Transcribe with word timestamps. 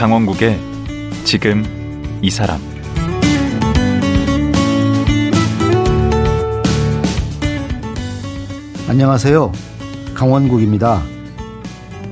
강원국의 0.00 0.58
지금 1.26 1.62
이 2.22 2.30
사람 2.30 2.58
안녕하세요. 8.88 9.52
강원국입니다. 10.14 11.02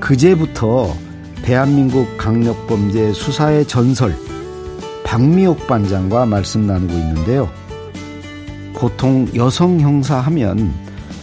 그제부터 0.00 0.94
대한민국 1.42 2.18
강력범죄 2.18 3.14
수사의 3.14 3.66
전설 3.66 4.14
박미옥 5.02 5.66
반장과 5.66 6.26
말씀 6.26 6.66
나누고 6.66 6.92
있는데요. 6.92 7.50
보통 8.74 9.26
여성 9.34 9.80
형사 9.80 10.20
하면 10.20 10.74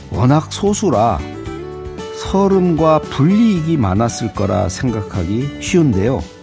워낙 0.10 0.52
소수라 0.52 1.20
서름과 2.24 3.02
불이익이 3.02 3.78
많았을 3.78 4.34
거라 4.34 4.68
생각하기 4.68 5.60
쉬운데요. 5.62 6.35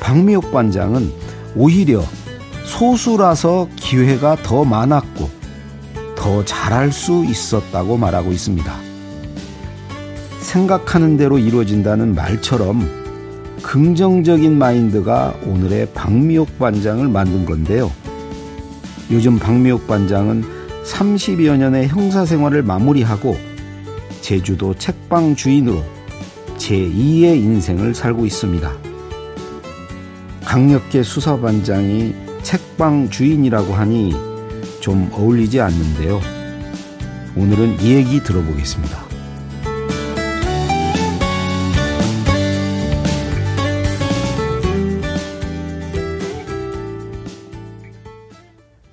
박미옥 0.00 0.50
반장은 0.52 1.12
오히려 1.54 2.02
소수라서 2.64 3.68
기회가 3.76 4.36
더 4.36 4.64
많았고 4.64 5.28
더 6.16 6.44
잘할 6.44 6.92
수 6.92 7.24
있었다고 7.24 7.96
말하고 7.96 8.32
있습니다. 8.32 8.72
생각하는 10.40 11.16
대로 11.16 11.38
이루어진다는 11.38 12.14
말처럼 12.14 13.00
긍정적인 13.62 14.58
마인드가 14.58 15.34
오늘의 15.46 15.92
박미옥 15.92 16.58
반장을 16.58 17.06
만든 17.08 17.44
건데요. 17.44 17.90
요즘 19.10 19.38
박미옥 19.38 19.86
반장은 19.86 20.44
30여 20.84 21.56
년의 21.56 21.88
형사 21.88 22.24
생활을 22.24 22.62
마무리하고 22.62 23.36
제주도 24.20 24.74
책방 24.74 25.36
주인으로 25.36 25.82
제2의 26.56 27.36
인생을 27.36 27.94
살고 27.94 28.26
있습니다. 28.26 28.89
강력계 30.50 31.04
수사반장이 31.04 32.12
책방 32.42 33.10
주인이라고 33.10 33.72
하니 33.72 34.12
좀 34.80 35.08
어울리지 35.12 35.60
않는데요. 35.60 36.20
오늘은 37.36 37.80
이 37.80 37.94
얘기 37.94 38.20
들어보겠습니다. 38.20 38.98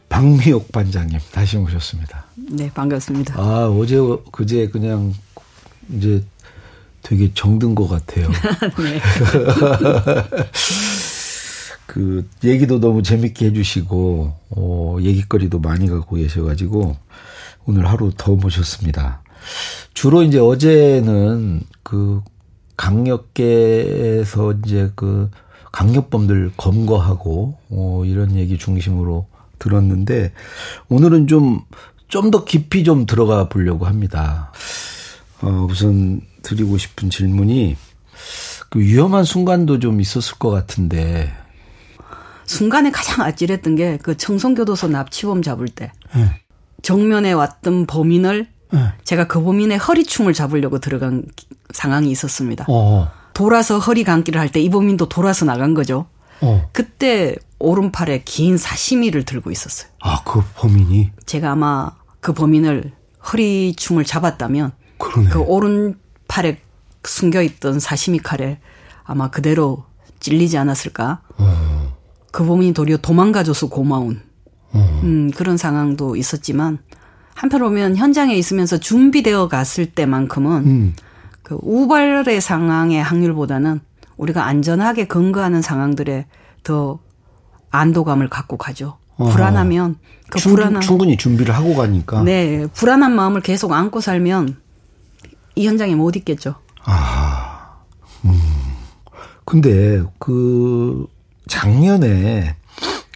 박미옥 0.10 0.72
반장님 0.72 1.20
다시 1.32 1.58
모셨습니다. 1.58 2.26
네, 2.52 2.70
반갑습니다. 2.72 3.34
아, 3.36 3.68
어제 3.68 3.98
그제 4.32 4.68
그냥 4.68 5.12
이제 5.90 6.24
되게 7.02 7.32
정든 7.34 7.74
것 7.74 7.88
같아요. 7.88 8.30
네. 8.78 9.02
그 11.88 12.28
얘기도 12.44 12.80
너무 12.80 13.02
재밌게 13.02 13.48
해주시고 13.48 14.34
어, 14.52 14.98
얘기거리도 15.02 15.60
많이 15.60 15.88
갖고 15.88 16.18
계셔가지고 16.18 16.96
오늘 17.66 17.88
하루 17.88 18.12
더 18.16 18.36
모셨습니다. 18.36 19.24
주로 19.94 20.22
이제 20.22 20.40
어제는 20.40 21.62
그 21.84 22.22
강력계에서 22.76 24.54
이제 24.66 24.92
그 24.96 25.32
강력범들 25.72 26.52
검거하고 26.58 27.58
어, 27.70 28.04
이런 28.06 28.36
얘기 28.36 28.58
중심으로 28.58 29.26
들었는데 29.58 30.34
오늘은 30.90 31.26
좀 31.28 31.66
좀 32.08 32.32
더 32.32 32.46
깊이 32.46 32.84
좀 32.84 33.06
들어가 33.06 33.50
보려고 33.50 33.86
합니다. 33.86 34.52
어, 35.42 35.68
우선 35.70 36.22
드리고 36.42 36.78
싶은 36.78 37.10
질문이 37.10 37.76
그 38.70 38.80
위험한 38.80 39.24
순간도 39.24 39.80
좀 39.80 40.02
있었을 40.02 40.38
것 40.38 40.50
같은데 40.50 41.34
순간에 42.48 42.90
가장 42.92 43.24
아찔했던 43.24 43.76
게 43.76 44.00
그 44.02 44.18
청송교도소 44.18 44.88
납치범 44.88 45.42
잡을 45.44 45.68
때 45.68 45.92
네. 46.16 46.42
정면에 46.82 47.32
왔던 47.34 47.86
범인을 47.86 48.48
네. 48.72 48.80
제가 49.04 49.28
그 49.28 49.42
범인의 49.44 49.78
허리춤을 49.78 50.34
잡으려고 50.34 50.80
들어간 50.80 51.24
상황이 51.74 52.10
있었습니다. 52.12 52.66
어. 52.68 53.12
돌아서 53.34 53.78
허리 53.80 54.04
감기를 54.04 54.40
할 54.42 54.50
때 54.52 54.62
이 54.62 54.70
범인도 54.70 55.10
돌아서 55.10 55.46
나간 55.46 55.74
거죠. 55.74 56.06
어. 56.42 56.70
그때 56.72 57.36
오른팔에 57.60 58.24
긴 58.26 58.58
사시미를 58.58 59.24
들고 59.24 59.52
있었어요. 59.52 59.90
아, 60.02 60.22
그 60.24 60.42
범인이? 60.56 61.12
제가 61.26 61.52
아마 61.52 61.92
그 62.20 62.34
범인을 62.34 62.92
허리춤을 63.32 64.06
잡았다면 64.06 64.72
그러네. 65.00 65.30
그 65.30 65.40
오른팔에 65.40 66.60
숨겨 67.04 67.42
있던 67.42 67.80
사시미 67.80 68.20
칼에 68.20 68.60
아마 69.04 69.30
그대로 69.30 69.86
찔리지 70.20 70.58
않았을까? 70.58 71.22
어. 71.38 71.67
그 72.32 72.46
범인이 72.46 72.74
도리어 72.74 72.98
도망가줘서 72.98 73.70
고마운 73.70 74.22
어. 74.74 75.00
음, 75.04 75.32
그런 75.32 75.58
상황도 75.58 76.16
있었지만 76.16 76.80
한편 77.34 77.62
보면 77.62 77.96
현장에 77.96 78.36
있으면서 78.36 78.78
준비되어 78.78 79.48
갔을 79.48 79.86
때만큼은 79.86 80.52
음. 80.66 80.96
그 81.44 81.58
우발의 81.62 82.42
상황의 82.42 83.02
확률보다는 83.02 83.80
우리가 84.18 84.46
안전하게 84.46 85.08
근거하는 85.08 85.62
상황들에 85.62 86.26
더 86.64 87.00
안도감을 87.70 88.30
갖고 88.30 88.58
가죠. 88.58 88.98
어허. 89.18 89.32
불안하면 89.32 89.96
그 90.30 90.40
충, 90.40 90.56
불안한 90.56 90.82
충분히 90.82 91.16
준비를 91.16 91.56
하고 91.56 91.76
가니까. 91.76 92.24
네, 92.24 92.68
불안한 92.74 93.16
마음을 93.16 93.42
계속 93.42 93.72
안고 93.72 94.02
살면 94.02 94.58
이 95.56 95.68
현장에 95.68 95.96
못 95.96 96.16
있겠죠. 96.16 96.56
아, 96.84 97.78
음. 98.26 98.40
근데 99.46 100.04
그 100.20 101.08
작년에 101.48 102.56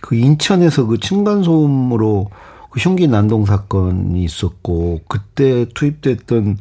그 0.02 0.16
인천에서 0.16 0.86
그 0.86 1.00
층간 1.00 1.44
소음으로 1.44 2.30
그 2.69 2.80
흉기 2.80 3.08
난동 3.08 3.46
사건이 3.46 4.24
있었고 4.24 5.02
그때 5.08 5.66
투입됐던 5.74 6.58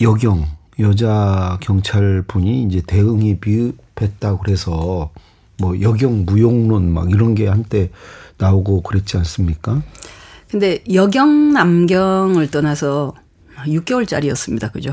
여경 0.00 0.46
여자 0.78 1.58
경찰 1.62 2.22
분이 2.26 2.64
이제 2.64 2.82
대응이 2.86 3.38
미흡했다고 3.44 4.38
그래서 4.38 5.10
뭐 5.58 5.80
여경 5.80 6.26
무용론 6.26 6.92
막 6.92 7.10
이런 7.10 7.34
게 7.34 7.48
한때 7.48 7.90
나오고 8.38 8.82
그랬지 8.82 9.16
않습니까? 9.16 9.82
근데 10.50 10.84
여경 10.92 11.54
남경을 11.54 12.50
떠나서 12.50 13.14
6개월짜리였습니다. 13.64 14.70
그죠? 14.70 14.92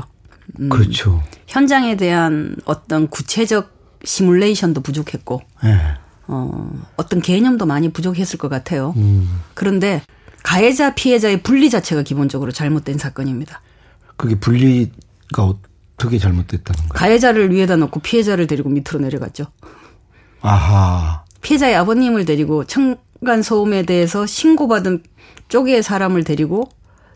음, 0.58 0.70
그렇죠. 0.70 1.22
현장에 1.46 1.96
대한 1.96 2.56
어떤 2.64 3.08
구체적 3.08 3.73
시뮬레이션도 4.04 4.80
부족했고, 4.80 5.42
네. 5.62 5.78
어, 6.26 6.70
어떤 6.96 7.20
개념도 7.20 7.66
많이 7.66 7.90
부족했을 7.90 8.38
것 8.38 8.48
같아요. 8.48 8.94
음. 8.96 9.40
그런데 9.54 10.02
가해자 10.42 10.94
피해자의 10.94 11.42
분리 11.42 11.70
자체가 11.70 12.02
기본적으로 12.02 12.52
잘못된 12.52 12.98
사건입니다. 12.98 13.60
그게 14.16 14.38
분리가 14.38 15.44
어떻게 15.96 16.18
잘못됐다는 16.18 16.88
거예요? 16.88 16.92
가해자를 16.92 17.52
위에다 17.52 17.76
놓고 17.76 18.00
피해자를 18.00 18.46
데리고 18.46 18.68
밑으로 18.68 19.00
내려갔죠. 19.00 19.46
아하. 20.40 21.24
피해자의 21.42 21.74
아버님을 21.76 22.24
데리고 22.24 22.64
청간 22.64 23.42
소음에 23.42 23.82
대해서 23.82 24.26
신고받은 24.26 25.02
쪽의 25.48 25.82
사람을 25.82 26.24
데리고 26.24 26.68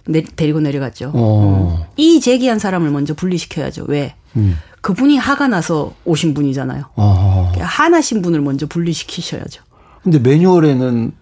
내, 0.09 0.23
데리고 0.23 0.61
내려갔죠. 0.61 1.13
어. 1.15 1.79
음. 1.79 1.85
이 1.97 2.21
제기한 2.21 2.59
사람을 2.59 2.91
먼저 2.91 3.15
분리시켜야죠. 3.15 3.85
왜? 3.89 4.15
음. 4.37 4.57
그분이 4.81 5.19
화가 5.19 5.49
나서 5.49 5.93
오신 6.05 6.35
분이잖아요. 6.35 6.85
어. 6.97 7.53
화나신 7.59 8.23
분을 8.23 8.41
먼저 8.41 8.67
분리시키셔야죠. 8.67 9.63
근데 10.03 10.19
매뉴얼에는 10.19 11.13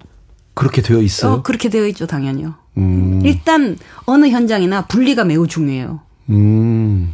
그렇게 0.54 0.82
되어 0.82 1.02
있어요? 1.02 1.32
어, 1.32 1.42
그렇게 1.42 1.68
되어 1.68 1.86
있죠, 1.88 2.06
당연히요. 2.06 2.54
음. 2.78 3.22
일단 3.24 3.76
어느 4.04 4.28
현장이나 4.28 4.86
분리가 4.86 5.24
매우 5.24 5.46
중요해요. 5.46 6.00
음. 6.30 7.12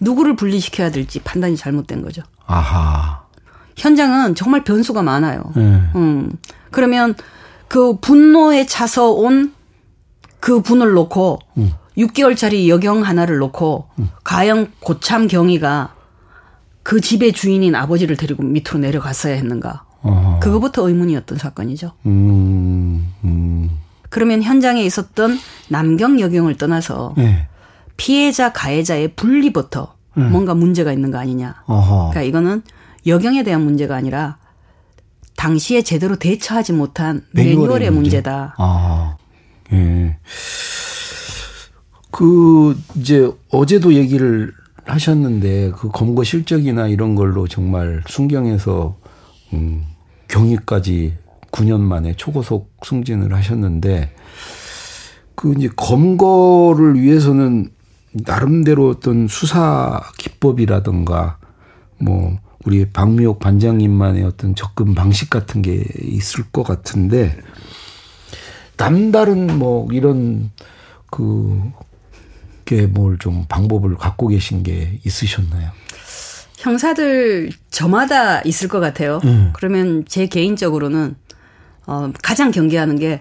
누구를 0.00 0.36
분리시켜야 0.36 0.90
될지 0.90 1.20
판단이 1.20 1.56
잘못된 1.56 2.02
거죠. 2.02 2.22
아하. 2.46 3.22
현장은 3.76 4.34
정말 4.34 4.62
변수가 4.64 5.02
많아요. 5.02 5.52
네. 5.56 5.62
음. 5.96 6.30
그러면 6.70 7.14
그 7.68 7.98
분노에 8.00 8.66
차서 8.66 9.10
온 9.10 9.52
그 10.40 10.60
분을 10.60 10.92
놓고 10.92 11.38
음. 11.58 11.72
6개월짜리 11.96 12.68
여경 12.68 13.02
하나를 13.02 13.38
놓고 13.38 13.88
음. 13.98 14.08
가영 14.24 14.68
고참 14.80 15.28
경위가 15.28 15.94
그 16.82 17.00
집의 17.00 17.32
주인인 17.32 17.74
아버지를 17.74 18.16
데리고 18.16 18.42
밑으로 18.42 18.78
내려갔어야 18.78 19.34
했는가. 19.34 19.84
어허. 20.02 20.40
그거부터 20.40 20.88
의문이었던 20.88 21.36
사건이죠. 21.36 21.92
음, 22.06 23.12
음. 23.22 23.70
그러면 24.08 24.42
현장에 24.42 24.82
있었던 24.82 25.38
남경 25.68 26.20
여경을 26.20 26.56
떠나서 26.56 27.14
네. 27.18 27.46
피해자 27.96 28.50
가해자의 28.52 29.14
분리부터 29.14 29.94
네. 30.16 30.24
뭔가 30.24 30.54
문제가 30.54 30.92
있는 30.92 31.10
거 31.10 31.18
아니냐. 31.18 31.62
어허. 31.66 32.10
그러니까 32.10 32.22
이거는 32.22 32.62
여경에 33.06 33.42
대한 33.42 33.62
문제가 33.62 33.94
아니라 33.94 34.38
당시에 35.36 35.82
제대로 35.82 36.16
대처하지 36.16 36.72
못한 36.72 37.24
매뉴얼의, 37.32 37.90
문제. 37.90 37.90
문제다. 37.90 38.54
아, 38.58 39.16
예. 39.72 40.16
그 42.10 42.76
이제 42.96 43.30
어제도 43.50 43.94
얘기를 43.94 44.52
하셨는데 44.84 45.72
그 45.76 45.88
검거 45.88 46.24
실적이나 46.24 46.88
이런 46.88 47.14
걸로 47.14 47.46
정말 47.46 48.02
순경에서 48.06 48.96
음, 49.52 49.84
경위까지 50.28 51.14
9년 51.52 51.80
만에 51.80 52.14
초고속 52.14 52.72
승진을 52.84 53.34
하셨는데 53.34 54.12
그 55.34 55.54
이제 55.56 55.68
검거를 55.74 57.00
위해서는 57.00 57.70
나름대로 58.12 58.88
어떤 58.88 59.28
수사 59.28 60.02
기법이라든가 60.18 61.38
뭐 61.98 62.38
우리 62.64 62.84
박미옥 62.84 63.38
반장님만의 63.38 64.24
어떤 64.24 64.54
접근 64.54 64.94
방식 64.94 65.30
같은 65.30 65.62
게 65.62 65.82
있을 66.02 66.44
것 66.50 66.62
같은데 66.62 67.36
남다른 68.84 69.58
뭐 69.58 69.86
이런 69.92 70.50
그게 71.10 72.86
뭘 72.86 73.18
좀 73.18 73.44
방법을 73.48 73.96
갖고 73.96 74.28
계신 74.28 74.62
게 74.62 74.98
있으셨나요? 75.04 75.70
형사들 76.58 77.50
저마다 77.70 78.40
있을 78.42 78.68
것 78.68 78.80
같아요. 78.80 79.20
음. 79.24 79.50
그러면 79.54 80.04
제 80.08 80.26
개인적으로는 80.26 81.16
어 81.86 82.10
가장 82.22 82.50
경계하는 82.50 82.98
게 82.98 83.20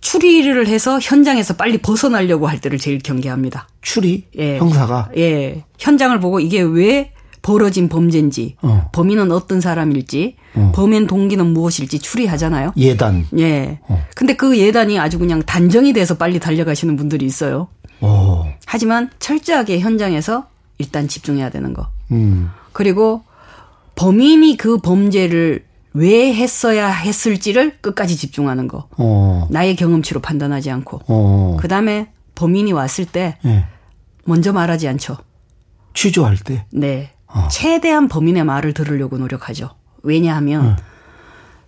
추리를 0.00 0.66
해서 0.68 0.98
현장에서 1.00 1.54
빨리 1.56 1.78
벗어나려고 1.78 2.46
할 2.46 2.60
때를 2.60 2.78
제일 2.78 2.98
경계합니다. 2.98 3.68
추리? 3.82 4.26
예. 4.38 4.58
형사가? 4.58 5.10
예. 5.16 5.64
현장을 5.78 6.18
보고 6.20 6.38
이게 6.40 6.60
왜 6.62 7.12
벌어진 7.46 7.88
범죄인지, 7.88 8.56
어. 8.60 8.88
범인은 8.90 9.30
어떤 9.30 9.60
사람일지, 9.60 10.34
어. 10.56 10.72
범행 10.74 11.06
동기는 11.06 11.46
무엇일지 11.46 12.00
추리하잖아요. 12.00 12.72
예단. 12.76 13.24
예. 13.38 13.78
어. 13.86 14.04
근데 14.16 14.34
그 14.34 14.58
예단이 14.58 14.98
아주 14.98 15.20
그냥 15.20 15.44
단정이 15.44 15.92
돼서 15.92 16.16
빨리 16.16 16.40
달려가시는 16.40 16.96
분들이 16.96 17.24
있어요. 17.24 17.68
어. 18.00 18.52
하지만 18.66 19.10
철저하게 19.20 19.78
현장에서 19.78 20.48
일단 20.78 21.06
집중해야 21.06 21.50
되는 21.50 21.72
거. 21.72 21.86
음. 22.10 22.50
그리고 22.72 23.22
범인이 23.94 24.56
그 24.56 24.78
범죄를 24.78 25.64
왜 25.92 26.34
했어야 26.34 26.90
했을지를 26.90 27.78
끝까지 27.80 28.16
집중하는 28.16 28.66
거. 28.66 28.88
어. 28.98 29.46
나의 29.52 29.76
경험치로 29.76 30.18
판단하지 30.18 30.72
않고. 30.72 31.02
어. 31.06 31.56
그 31.60 31.68
다음에 31.68 32.08
범인이 32.34 32.72
왔을 32.72 33.04
때 33.04 33.38
네. 33.44 33.66
먼저 34.24 34.52
말하지 34.52 34.88
않죠. 34.88 35.16
취조할 35.94 36.36
때. 36.38 36.66
네. 36.72 37.12
어. 37.36 37.48
최대한 37.48 38.08
범인의 38.08 38.44
말을 38.44 38.72
들으려고 38.72 39.18
노력하죠. 39.18 39.70
왜냐하면 40.02 40.76
네. 40.76 40.82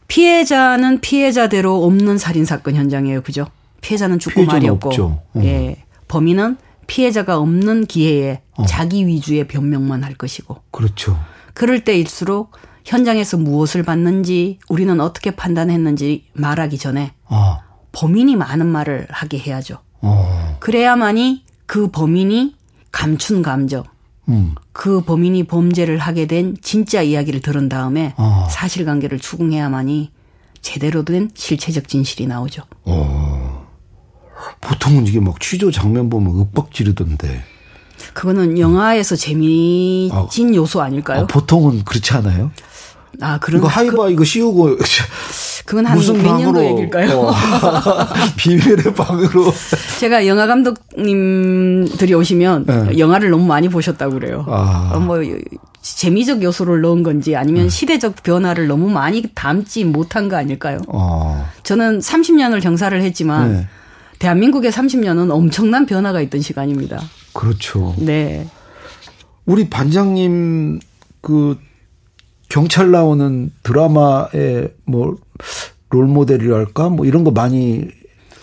피해자는 0.08 1.00
피해자대로 1.00 1.84
없는 1.84 2.16
살인 2.16 2.46
사건 2.46 2.74
현장이에요, 2.74 3.22
그죠? 3.22 3.46
피해자는 3.82 4.18
죽고 4.18 4.44
말이 4.44 4.66
없고, 4.68 4.88
없죠. 4.88 5.20
어. 5.34 5.40
예, 5.42 5.84
범인은 6.08 6.56
피해자가 6.86 7.38
없는 7.38 7.84
기회에 7.84 8.40
어. 8.56 8.64
자기 8.64 9.06
위주의 9.06 9.46
변명만 9.46 10.02
할 10.02 10.14
것이고. 10.14 10.56
그렇죠. 10.70 11.18
그럴 11.52 11.84
때일수록 11.84 12.52
현장에서 12.86 13.36
무엇을 13.36 13.82
봤는지 13.82 14.58
우리는 14.70 14.98
어떻게 15.00 15.32
판단했는지 15.32 16.24
말하기 16.32 16.78
전에 16.78 17.12
어. 17.26 17.58
범인이 17.92 18.36
많은 18.36 18.66
말을 18.66 19.06
하게 19.10 19.38
해야죠. 19.38 19.80
어. 20.00 20.56
그래야만이 20.60 21.44
그 21.66 21.90
범인이 21.90 22.56
감춘 22.90 23.42
감정, 23.42 23.84
음. 24.28 24.54
그 24.72 25.00
범인이 25.00 25.44
범죄를 25.44 25.98
하게 25.98 26.26
된 26.26 26.56
진짜 26.62 27.02
이야기를 27.02 27.40
들은 27.40 27.68
다음에 27.68 28.14
어. 28.16 28.46
사실관계를 28.50 29.18
추궁해야만이 29.18 30.10
제대로 30.60 31.04
된 31.04 31.30
실체적 31.34 31.88
진실이 31.88 32.26
나오죠. 32.26 32.62
어. 32.84 33.66
보통은 34.60 35.06
이게 35.06 35.20
막 35.20 35.40
취조 35.40 35.70
장면 35.70 36.08
보면 36.10 36.38
윽박 36.38 36.72
지르던데. 36.72 37.42
그거는 38.14 38.58
영화에서 38.58 39.16
재미진 39.16 40.10
아, 40.12 40.54
요소 40.54 40.80
아닐까요? 40.80 41.22
아, 41.22 41.26
보통은 41.26 41.84
그렇지 41.84 42.12
않아요? 42.14 42.52
아, 43.20 43.38
그런 43.38 43.60
이거 43.60 43.68
하이바 43.68 44.04
그, 44.04 44.10
이거 44.12 44.24
씌우고 44.24 44.76
그건 45.66 45.86
한 45.86 45.96
무슨 45.96 46.22
몇 46.22 46.38
년도 46.38 46.64
얘기일까요? 46.64 47.18
어. 47.18 47.34
비밀의 48.38 48.94
방으로. 48.94 49.52
제가 50.00 50.26
영화 50.26 50.46
감독님들이 50.46 52.14
오시면 52.14 52.64
네. 52.64 52.98
영화를 52.98 53.28
너무 53.28 53.44
많이 53.44 53.68
보셨다고 53.68 54.14
그래요. 54.14 54.46
아. 54.48 54.92
어, 54.94 54.98
뭐 55.00 55.18
재미적 55.82 56.42
요소를 56.42 56.80
넣은 56.80 57.02
건지 57.02 57.36
아니면 57.36 57.64
네. 57.64 57.68
시대적 57.68 58.22
변화를 58.22 58.66
너무 58.66 58.88
많이 58.88 59.22
담지 59.34 59.84
못한 59.84 60.28
거 60.28 60.36
아닐까요? 60.36 60.80
아. 60.90 61.50
저는 61.64 61.98
30년을 61.98 62.62
경사를 62.62 63.00
했지만 63.02 63.52
네. 63.52 63.68
대한민국의 64.20 64.72
30년은 64.72 65.30
엄청난 65.30 65.84
변화가 65.86 66.20
있던 66.22 66.40
시간입니다. 66.40 67.00
그렇죠. 67.34 67.94
네. 67.98 68.48
우리 69.44 69.68
반장님 69.68 70.80
그 71.20 71.58
경찰 72.48 72.90
나오는 72.90 73.52
드라마의 73.62 74.72
뭐 74.84 75.16
롤모델이랄까 75.90 76.88
뭐 76.88 77.06
이런 77.06 77.24
거 77.24 77.30
많이 77.30 77.86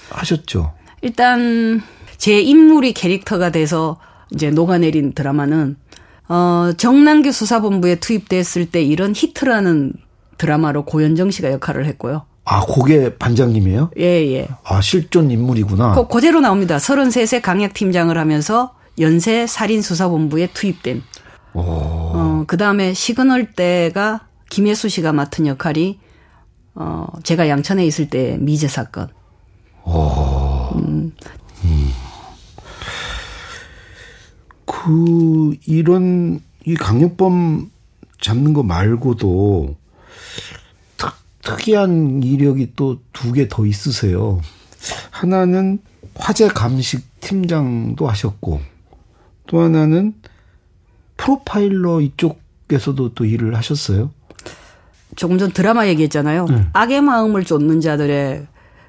하셨죠. 0.10 0.74
일단 1.02 1.82
제 2.18 2.40
인물이 2.40 2.94
캐릭터가 2.94 3.52
돼서 3.52 3.98
이제 4.34 4.50
녹아내린 4.50 5.14
드라마는 5.14 5.78
어 6.28 6.72
정남규 6.78 7.32
수사본부에 7.32 7.96
투입됐을 7.96 8.72
때 8.72 8.82
이런 8.82 9.14
히트라는 9.16 9.94
드라마로 10.38 10.86
고현정 10.86 11.32
씨가 11.32 11.52
역할을 11.52 11.86
했고요. 11.86 12.24
아, 12.46 12.64
그게 12.64 13.16
반장님이에요? 13.18 13.90
예, 13.98 14.04
예. 14.04 14.48
아, 14.64 14.80
실존 14.80 15.32
인물이구나. 15.32 15.96
그, 15.96 16.08
그대로 16.08 16.42
나옵니다. 16.42 16.78
33세 16.78 17.42
강력팀장을 17.42 18.16
하면서 18.16 18.76
연쇄 19.00 19.48
살인수사본부에 19.48 20.50
투입된 20.54 21.02
어, 21.58 22.44
그 22.48 22.58
다음에 22.58 22.94
시그널 22.94 23.54
때가 23.54 24.28
김혜수 24.50 24.90
씨가 24.90 25.14
맡은 25.14 25.48
역할이 25.48 26.00
어, 26.76 27.08
제가 27.24 27.48
양천에 27.48 27.86
있을 27.86 28.10
때 28.10 28.38
미제 28.40 28.68
사건. 28.68 29.08
음. 29.88 31.12
음. 31.64 31.92
그, 34.66 35.56
이런, 35.66 36.42
이 36.66 36.76
강력범 36.76 37.72
잡는 38.22 38.54
거 38.54 38.64
말고도 38.64 39.76
특, 40.98 41.14
특이한 41.42 42.24
이력이 42.24 42.74
또 42.76 42.98
두 43.14 43.32
개 43.32 43.48
더 43.48 43.66
있으세요. 43.66 44.42
하나는 45.12 45.80
화재 46.16 46.48
감식 46.48 47.20
팀장도 47.22 48.08
하셨고, 48.08 48.60
또 49.48 49.62
하나는 49.62 50.14
프로파일러 51.18 52.02
이쪽에서도 52.02 53.14
또 53.14 53.26
일을 53.26 53.56
하셨어요? 53.56 54.12
조금 55.16 55.38
전 55.38 55.52
드라마 55.52 55.88
얘기했잖아요. 55.88 56.46
네. 56.46 56.68
악의 56.74 57.02
마음을 57.02 57.46
쫓는 57.46 57.82
자들의 57.82 58.48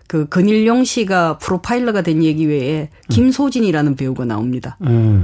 그 0.08 0.28
근일용 0.28 0.84
씨가 0.84 1.38
프로파일러가 1.38 2.02
된 2.02 2.22
얘기 2.22 2.46
외에 2.46 2.90
김소진이라는 3.10 3.96
배우가 3.96 4.24
나옵니다. 4.24 4.76
네. 4.80 5.20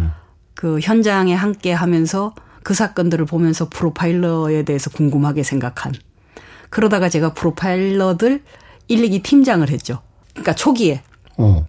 그 0.55 0.79
현장에 0.81 1.35
함께 1.35 1.73
하면서 1.73 2.35
그 2.63 2.75
사건들을 2.75 3.27
보면서 3.27 3.69
프로파일러에 3.69 4.63
대해서 4.65 4.91
궁금하게 4.91 5.43
생각한. 5.43 5.93
그러다가 6.71 7.09
제가 7.09 7.35
프로파일러들 7.35 8.43
1, 8.89 9.03
2기 9.03 9.23
팀장을 9.23 9.69
했죠. 9.69 10.01
그러니까 10.31 10.55
초기에. 10.55 11.03
어. 11.37 11.67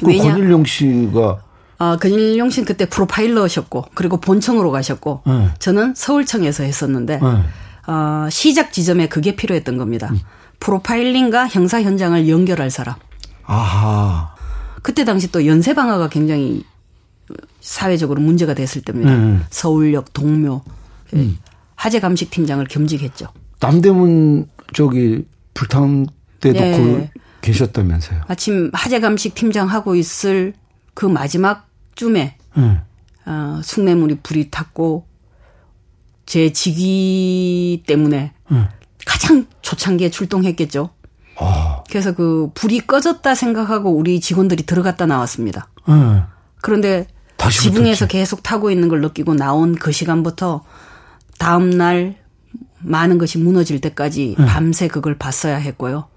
그 0.00 0.06
왜냐? 0.08 0.34
권일용 0.34 0.64
씨가 0.64 1.42
어, 1.78 1.96
근일용 1.96 2.50
씨는 2.50 2.66
그때 2.66 2.88
프로파일러셨고 2.88 3.86
그리고 3.94 4.18
본청으로 4.18 4.70
가셨고 4.70 5.22
네. 5.26 5.50
저는 5.58 5.94
서울청에서 5.94 6.64
했었는데 6.64 7.20
네. 7.20 7.26
어, 7.86 8.28
시작 8.30 8.72
지점에 8.72 9.08
그게 9.08 9.36
필요했던 9.36 9.76
겁니다. 9.78 10.08
음. 10.10 10.20
프로파일링과 10.60 11.48
형사 11.48 11.80
현장을 11.80 12.28
연결할 12.28 12.70
사람. 12.70 12.96
아하. 13.44 14.34
그때 14.82 15.04
당시 15.04 15.30
또 15.30 15.46
연쇄 15.46 15.74
방화가 15.74 16.08
굉장히 16.08 16.64
사회적으로 17.60 18.20
문제가 18.20 18.54
됐을 18.54 18.82
때입니다. 18.82 19.14
네. 19.14 19.38
서울역 19.50 20.12
동묘 20.12 20.62
음. 21.14 21.38
하재 21.76 22.00
감식 22.00 22.30
팀장을 22.30 22.64
겸직했죠. 22.66 23.28
남대문 23.60 24.48
저기 24.74 25.24
불탄 25.54 26.06
때도 26.40 26.58
네. 26.58 27.10
계셨다면서요? 27.40 28.22
마침 28.28 28.70
하재 28.72 29.00
감식 29.00 29.34
팀장 29.34 29.68
하고 29.68 29.94
있을 29.94 30.54
그 30.94 31.06
마지막 31.06 31.67
쯤에 31.98 32.38
음. 32.56 32.80
어, 33.26 33.60
숭례물이 33.62 34.20
불이 34.22 34.50
탔고 34.50 35.06
제 36.24 36.52
직위 36.52 37.82
때문에 37.86 38.32
음. 38.52 38.68
가장 39.04 39.46
초창기에 39.62 40.10
출동했겠죠. 40.10 40.90
어. 41.40 41.84
그래서 41.88 42.14
그 42.14 42.50
불이 42.54 42.86
꺼졌다 42.86 43.34
생각하고 43.34 43.90
우리 43.90 44.20
직원들이 44.20 44.64
들어갔다 44.64 45.06
나왔습니다. 45.06 45.68
음. 45.88 46.22
그런데 46.60 47.06
지붕에서 47.50 48.06
붙었지. 48.06 48.12
계속 48.12 48.42
타고 48.42 48.70
있는 48.70 48.88
걸 48.88 49.00
느끼고 49.00 49.34
나온 49.34 49.74
그 49.74 49.90
시간부터 49.90 50.64
다음 51.38 51.70
날 51.70 52.16
많은 52.80 53.18
것이 53.18 53.38
무너질 53.38 53.80
때까지 53.80 54.36
밤새 54.38 54.86
그걸 54.86 55.18
봤어야 55.18 55.56
했고요. 55.56 56.08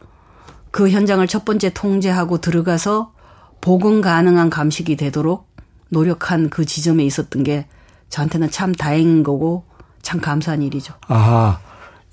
그 0.69 0.89
현장을 0.89 1.25
첫 1.27 1.43
번째 1.43 1.71
통제하고 1.73 2.39
들어가서 2.39 3.13
복원 3.61 4.01
가능한 4.01 4.49
감식이 4.49 4.95
되도록 4.95 5.50
노력한 5.91 6.49
그 6.49 6.65
지점에 6.65 7.03
있었던 7.05 7.43
게 7.43 7.67
저한테는 8.09 8.49
참 8.49 8.73
다행인 8.73 9.23
거고 9.23 9.65
참 10.01 10.19
감사한 10.19 10.61
일이죠. 10.63 10.93
아, 11.07 11.59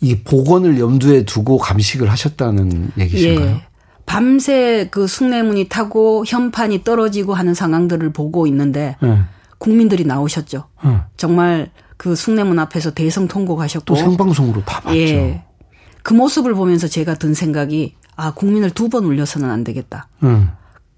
이 0.01 0.17
복원을 0.19 0.79
염두에 0.79 1.25
두고 1.25 1.59
감식을 1.59 2.11
하셨다는 2.11 2.93
얘기신가요? 2.99 3.47
예. 3.47 3.63
밤새 4.05 4.89
그 4.91 5.07
숭례문이 5.07 5.69
타고 5.69 6.25
현판이 6.27 6.83
떨어지고 6.85 7.35
하는 7.35 7.55
상황들을 7.55 8.13
보고 8.13 8.47
있는데 8.47 8.97
예. 9.03 9.21
국민들이 9.59 10.05
나오셨죠. 10.05 10.65
예. 10.85 11.01
정말 11.17 11.71
그 11.97 12.15
숭례문 12.15 12.59
앞에서 12.59 12.93
대성 12.93 13.27
통곡하셨고 13.29 13.85
또 13.87 13.97
생방송으로 13.97 14.63
다 14.65 14.81
봤죠. 14.81 14.97
예. 14.99 15.45
그 16.03 16.15
모습을 16.15 16.55
보면서 16.55 16.87
제가 16.89 17.15
든 17.17 17.35
생각이 17.35 17.95
아 18.17 18.33
국민을 18.33 18.71
두 18.71 18.89
번 18.89 19.05
울려서는 19.05 19.51
안 19.51 19.63
되겠다. 19.65 20.09
음. 20.23 20.51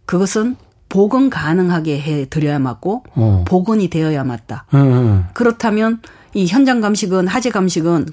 그것은 0.06 0.56
복원 0.90 1.30
가능하게 1.30 2.00
해 2.00 2.26
드려야 2.28 2.58
맞고 2.58 3.04
어. 3.14 3.44
복원이 3.46 3.88
되어야 3.88 4.24
맞다. 4.24 4.66
음, 4.74 4.78
음. 4.80 5.24
그렇다면 5.32 6.02
이 6.34 6.46
현장 6.46 6.80
감식은 6.82 7.26
하재 7.28 7.48
감식은 7.50 8.06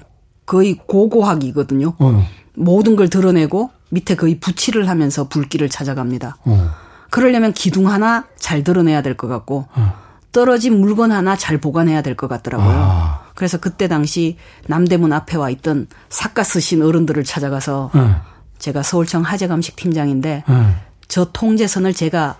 거의 0.46 0.78
고고학이거든요. 0.86 1.94
어. 1.98 2.24
모든 2.54 2.96
걸 2.96 3.10
드러내고 3.10 3.70
밑에 3.90 4.14
거의 4.16 4.38
붙이를 4.40 4.88
하면서 4.88 5.28
불길을 5.28 5.68
찾아갑니다. 5.68 6.38
어. 6.44 6.70
그러려면 7.10 7.52
기둥 7.52 7.88
하나 7.88 8.24
잘 8.38 8.62
드러내야 8.64 9.02
될 9.02 9.16
것 9.16 9.28
같고 9.28 9.66
어. 9.74 9.92
떨어진 10.32 10.80
물건 10.80 11.10
하나 11.10 11.36
잘 11.36 11.58
보관해야 11.58 12.02
될 12.02 12.14
것 12.16 12.28
같더라고요. 12.28 12.68
아. 12.70 13.20
그래서 13.34 13.58
그때 13.58 13.88
당시 13.88 14.36
남대문 14.66 15.12
앞에 15.12 15.36
와 15.36 15.50
있던 15.50 15.88
삭가 16.10 16.44
쓰신 16.44 16.82
어른들을 16.82 17.24
찾아가서 17.24 17.90
어. 17.92 18.20
제가 18.58 18.82
서울청 18.82 19.22
하재 19.22 19.48
감식 19.48 19.74
팀장인데 19.76 20.44
어. 20.46 20.74
저 21.08 21.24
통제선을 21.32 21.92
제가 21.94 22.36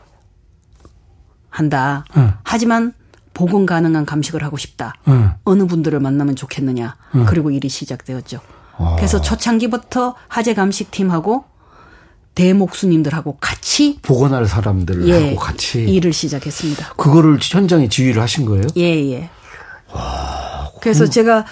한다. 1.51 2.05
어. 2.15 2.35
하지만 2.43 2.93
복원 3.35 3.67
가능한 3.67 4.05
감식을 4.05 4.43
하고 4.43 4.57
싶다. 4.57 4.95
네. 5.07 5.31
어느 5.45 5.67
분들을 5.67 5.99
만나면 6.01 6.35
좋겠느냐. 6.37 6.97
네. 7.15 7.25
그리고 7.27 7.51
일이 7.51 7.69
시작되었죠. 7.69 8.41
아. 8.79 8.95
그래서 8.97 9.21
초창기부터 9.21 10.17
하재 10.29 10.55
감식팀하고 10.55 11.45
대목수님들하고 12.35 13.39
같이 13.41 13.99
복원할 14.03 14.47
사람들하고 14.47 15.09
예, 15.09 15.35
같이 15.35 15.83
일을 15.83 16.13
시작했습니다. 16.13 16.95
그거를 16.95 17.39
현장에 17.43 17.89
지휘를 17.89 18.23
하신 18.23 18.45
거예요? 18.47 18.65
예, 18.77 19.11
예. 19.11 19.31
와, 19.93 20.71
그래서 20.81 21.05
그... 21.05 21.11
제가 21.11 21.45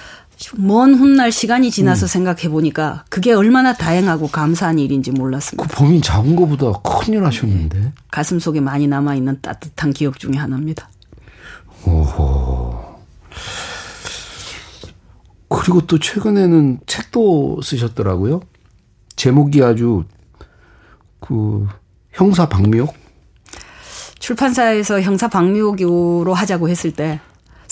먼 0.56 0.94
훗날 0.94 1.32
시간이 1.32 1.70
지나서 1.70 2.06
음. 2.06 2.08
생각해 2.08 2.48
보니까 2.50 3.04
그게 3.08 3.32
얼마나 3.32 3.72
다양하고 3.72 4.28
감사한 4.28 4.78
일인지 4.78 5.10
몰랐습니다. 5.10 5.66
그 5.68 5.74
범인 5.74 6.02
잡은 6.02 6.36
것보다 6.36 6.72
큰 6.80 7.14
일 7.14 7.24
하셨는데. 7.24 7.78
예. 7.78 7.92
가슴 8.10 8.38
속에 8.38 8.60
많이 8.60 8.86
남아 8.86 9.14
있는 9.14 9.38
따뜻한 9.40 9.92
기억 9.92 10.18
중의 10.18 10.38
하나입니다. 10.38 10.88
오호. 11.86 12.76
그리고 15.48 15.80
또 15.86 15.98
최근에는 15.98 16.80
책도 16.86 17.60
쓰셨더라고요. 17.62 18.40
제목이 19.14 19.62
아주 19.62 20.04
그 21.20 21.66
형사 22.12 22.48
박미옥? 22.48 22.94
출판사에서 24.18 25.00
형사 25.00 25.28
박미옥으로 25.28 26.34
하자고 26.34 26.68
했을 26.68 26.90
때 26.90 27.20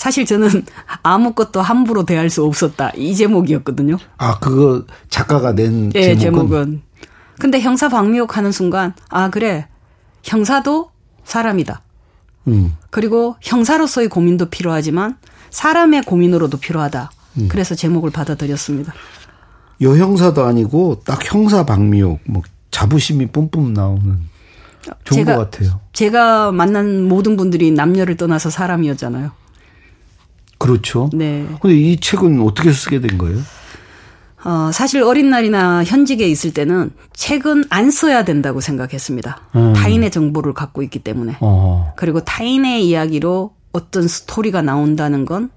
사실 0.05 0.23
저는 0.23 0.63
아무것도 1.01 1.63
함부로 1.63 2.05
대할 2.05 2.29
수 2.29 2.45
없었다. 2.45 2.91
이 2.95 3.15
제목이었거든요. 3.15 3.97
아, 4.17 4.37
그거 4.37 4.85
작가가 5.09 5.51
낸 5.55 5.89
네, 5.89 6.15
제목은? 6.15 6.47
제목은. 6.47 6.81
근데 7.39 7.59
형사 7.59 7.89
박미옥 7.89 8.37
하는 8.37 8.51
순간 8.51 8.93
아, 9.09 9.31
그래. 9.31 9.67
형사도 10.21 10.91
사람이다. 11.23 11.81
음. 12.49 12.75
그리고 12.91 13.35
형사로서의 13.41 14.09
고민도 14.09 14.51
필요하지만 14.51 15.17
사람의 15.49 16.03
고민으로도 16.03 16.57
필요하다. 16.57 17.09
음. 17.39 17.47
그래서 17.49 17.73
제목을 17.73 18.11
받아들였습니다. 18.11 18.93
여형사도 19.81 20.43
아니고 20.43 21.01
딱 21.03 21.19
형사 21.33 21.65
박미옥 21.65 22.19
뭐 22.27 22.43
자부심이 22.69 23.25
뿜뿜 23.25 23.73
나오는 23.73 24.19
좋은 25.03 25.25
제가, 25.25 25.37
것 25.37 25.49
같아요. 25.49 25.79
제가 25.93 26.51
만난 26.51 27.07
모든 27.07 27.35
분들이 27.35 27.71
남녀를 27.71 28.17
떠나서 28.17 28.51
사람이었잖아요. 28.51 29.31
그렇죠. 30.57 31.09
네. 31.13 31.45
근데 31.61 31.75
이 31.75 31.99
책은 31.99 32.41
어떻게 32.41 32.71
쓰게 32.71 33.01
된 33.01 33.17
거예요? 33.17 33.39
어, 34.45 34.71
사실 34.71 35.01
어린 35.01 35.31
날이나 35.31 35.83
현직에 35.83 36.27
있을 36.27 36.53
때는 36.53 36.91
책은 37.13 37.65
안 37.69 37.89
써야 37.89 38.23
된다고 38.23 38.61
생각했습니다. 38.61 39.41
음. 39.55 39.73
타인의 39.73 40.11
정보를 40.11 40.53
갖고 40.53 40.83
있기 40.83 40.99
때문에. 40.99 41.37
어. 41.41 41.93
그리고 41.97 42.21
타인의 42.21 42.87
이야기로 42.87 43.55
어떤 43.71 44.07
스토리가 44.07 44.61
나온다는 44.61 45.25
건 45.25 45.49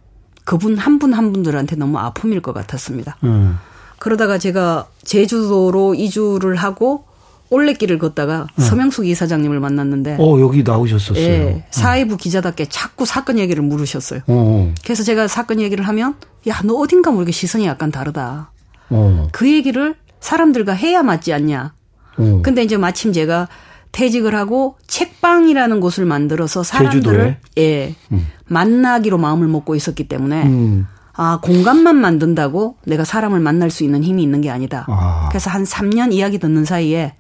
그분 0.45 0.79
한 0.79 0.99
분한 0.99 1.19
한 1.19 1.33
분들한테 1.35 1.77
너무 1.77 1.99
아픔일 1.99 2.41
것 2.41 2.55
같았습니다. 2.55 3.19
음. 3.25 3.59
그러다가 3.99 4.39
제가 4.39 4.87
제주도로 5.05 5.95
이주를 5.95 6.57
하고 6.57 7.05
올레길을 7.51 7.99
걷다가 7.99 8.47
음. 8.59 8.63
서명숙 8.63 9.07
이사장님을 9.07 9.61
만났는데. 9.61 10.17
어, 10.19 10.41
여기 10.41 10.63
나오셨었어요. 10.63 11.25
예, 11.25 11.65
사회부 11.71 12.17
기자답게 12.17 12.67
자꾸 12.67 13.07
사건 13.07 13.39
얘기를 13.39 13.63
물으셨어요. 13.63 14.21
어. 14.21 14.25
어. 14.29 14.75
그래서 14.85 15.03
제가 15.03 15.29
사건 15.29 15.61
얘기를 15.61 15.87
하면, 15.89 16.15
야, 16.49 16.61
너 16.65 16.75
어딘가 16.75 17.11
모르게 17.11 17.33
시선이 17.33 17.67
약간 17.67 17.91
다르다. 17.91 18.53
어. 18.91 19.29
그 19.33 19.51
얘기를 19.51 19.95
사람들과 20.21 20.73
해야 20.73 21.03
맞지 21.03 21.33
않냐. 21.33 21.73
어. 22.19 22.41
근데 22.43 22.63
이제 22.63 22.77
마침 22.77 23.13
제가 23.13 23.49
퇴직을 23.93 24.35
하고 24.35 24.77
책방이라는 24.87 25.81
곳을 25.81 26.05
만들어서 26.05 26.63
사람들을 26.63 27.39
예 27.59 27.95
음. 28.13 28.27
만나기로 28.47 29.19
마음을 29.19 29.49
먹고 29.49 29.75
있었기 29.75 30.09
때문에 30.09 30.43
음. 30.45 30.87
아 31.15 31.41
공간만 31.43 31.97
만든다고 31.97 32.77
내가 32.85 33.05
사람을 33.05 33.41
만날 33.41 33.71
수 33.71 33.85
있는 33.85 34.05
힘이 34.05 34.23
있는 34.23 34.41
게 34.41 34.51
아니다. 34.51 34.85
아. 34.89 35.29
그래서 35.31 35.51
한 35.51 35.65
3년 35.65 36.13
이야기 36.13 36.39
듣는 36.39 36.65
사이에 36.65 37.15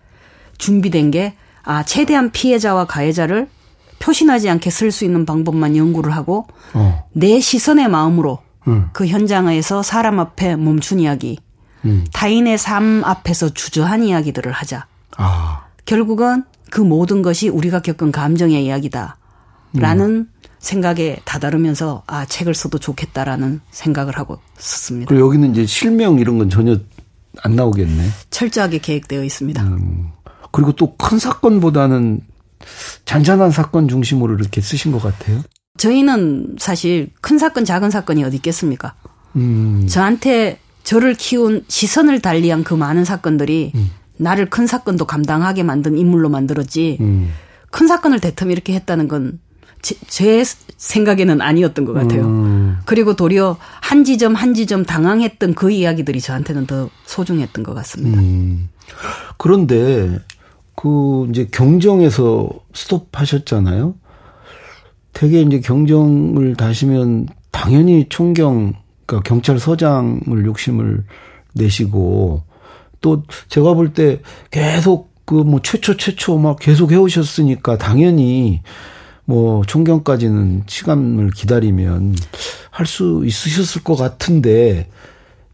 준비된 0.58 1.10
게 1.10 1.34
아 1.68 1.82
최대한 1.82 2.30
피해자와 2.30 2.86
가해자를 2.86 3.46
표신하지 3.98 4.48
않게 4.48 4.70
쓸 4.70 4.90
수 4.90 5.04
있는 5.04 5.26
방법만 5.26 5.76
연구를 5.76 6.16
하고 6.16 6.46
어. 6.72 7.04
내 7.12 7.40
시선의 7.40 7.88
마음으로 7.88 8.38
음. 8.68 8.88
그 8.94 9.06
현장에서 9.06 9.82
사람 9.82 10.18
앞에 10.18 10.56
멈춘 10.56 10.98
이야기 10.98 11.38
음. 11.84 12.06
타인의 12.14 12.56
삶 12.56 13.04
앞에서 13.04 13.50
주저한 13.50 14.02
이야기들을 14.02 14.50
하자. 14.50 14.86
아. 15.18 15.66
결국은 15.84 16.44
그 16.70 16.80
모든 16.80 17.20
것이 17.20 17.50
우리가 17.50 17.82
겪은 17.82 18.12
감정의 18.12 18.64
이야기다. 18.64 19.18
라는 19.74 20.10
음. 20.10 20.28
생각에 20.58 21.18
다다르면서 21.26 22.02
아 22.06 22.24
책을 22.24 22.54
써도 22.54 22.78
좋겠다라는 22.78 23.60
생각을 23.70 24.16
하고 24.16 24.38
썼습니다. 24.56 25.08
그리고 25.10 25.26
여기는 25.26 25.50
이제 25.50 25.66
실명 25.66 26.18
이런 26.18 26.38
건 26.38 26.48
전혀 26.48 26.78
안 27.42 27.54
나오겠네. 27.54 28.08
철저하게 28.30 28.78
계획되어 28.78 29.22
있습니다. 29.22 29.62
음. 29.62 30.12
그리고 30.50 30.72
또 30.72 30.96
큰 30.96 31.18
사건보다는 31.18 32.20
잔잔한 33.04 33.50
사건 33.50 33.88
중심으로 33.88 34.34
이렇게 34.34 34.60
쓰신 34.60 34.92
것 34.92 35.02
같아요. 35.02 35.42
저희는 35.78 36.56
사실 36.58 37.10
큰 37.20 37.38
사건 37.38 37.64
작은 37.64 37.90
사건이 37.90 38.24
어디 38.24 38.36
있겠습니까? 38.36 38.94
음. 39.36 39.86
저한테 39.88 40.58
저를 40.82 41.14
키운 41.14 41.64
시선을 41.68 42.20
달리한 42.20 42.64
그 42.64 42.74
많은 42.74 43.04
사건들이 43.04 43.72
음. 43.74 43.90
나를 44.16 44.50
큰 44.50 44.66
사건도 44.66 45.04
감당하게 45.04 45.62
만든 45.62 45.96
인물로 45.96 46.28
만들었지 46.28 46.98
음. 47.00 47.30
큰 47.70 47.86
사건을 47.86 48.18
대텀 48.18 48.50
이렇게 48.50 48.72
했다는 48.74 49.06
건 49.06 49.38
제, 49.80 49.94
제 50.08 50.42
생각에는 50.76 51.40
아니었던 51.40 51.84
것 51.84 51.92
같아요. 51.92 52.24
음. 52.26 52.78
그리고 52.84 53.14
도리어 53.14 53.56
한 53.80 54.02
지점 54.02 54.34
한 54.34 54.54
지점 54.54 54.84
당황했던 54.84 55.54
그 55.54 55.70
이야기들이 55.70 56.20
저한테는 56.20 56.66
더 56.66 56.90
소중했던 57.06 57.62
것 57.62 57.74
같습니다. 57.74 58.18
음. 58.20 58.68
그런데 59.36 60.18
그 60.80 61.26
이제 61.30 61.48
경정에서 61.50 62.48
스톱하셨잖아요. 62.72 63.94
되게 65.12 65.40
이제 65.42 65.58
경정을 65.58 66.54
다시면 66.54 67.26
당연히 67.50 68.06
총경 68.08 68.74
그러니까 69.04 69.28
경찰서장을 69.28 70.46
욕심을 70.46 71.02
내시고 71.54 72.42
또 73.00 73.24
제가 73.48 73.74
볼 73.74 73.92
때 73.92 74.20
계속 74.52 75.08
그 75.24 75.34
뭐 75.42 75.60
최초 75.62 75.96
최초 75.96 76.38
막 76.38 76.60
계속 76.60 76.92
해오셨으니까 76.92 77.76
당연히 77.76 78.62
뭐 79.24 79.64
총경까지는 79.66 80.62
시간을 80.68 81.32
기다리면 81.32 82.14
할 82.70 82.86
수 82.86 83.22
있으셨을 83.26 83.82
것 83.82 83.96
같은데 83.96 84.88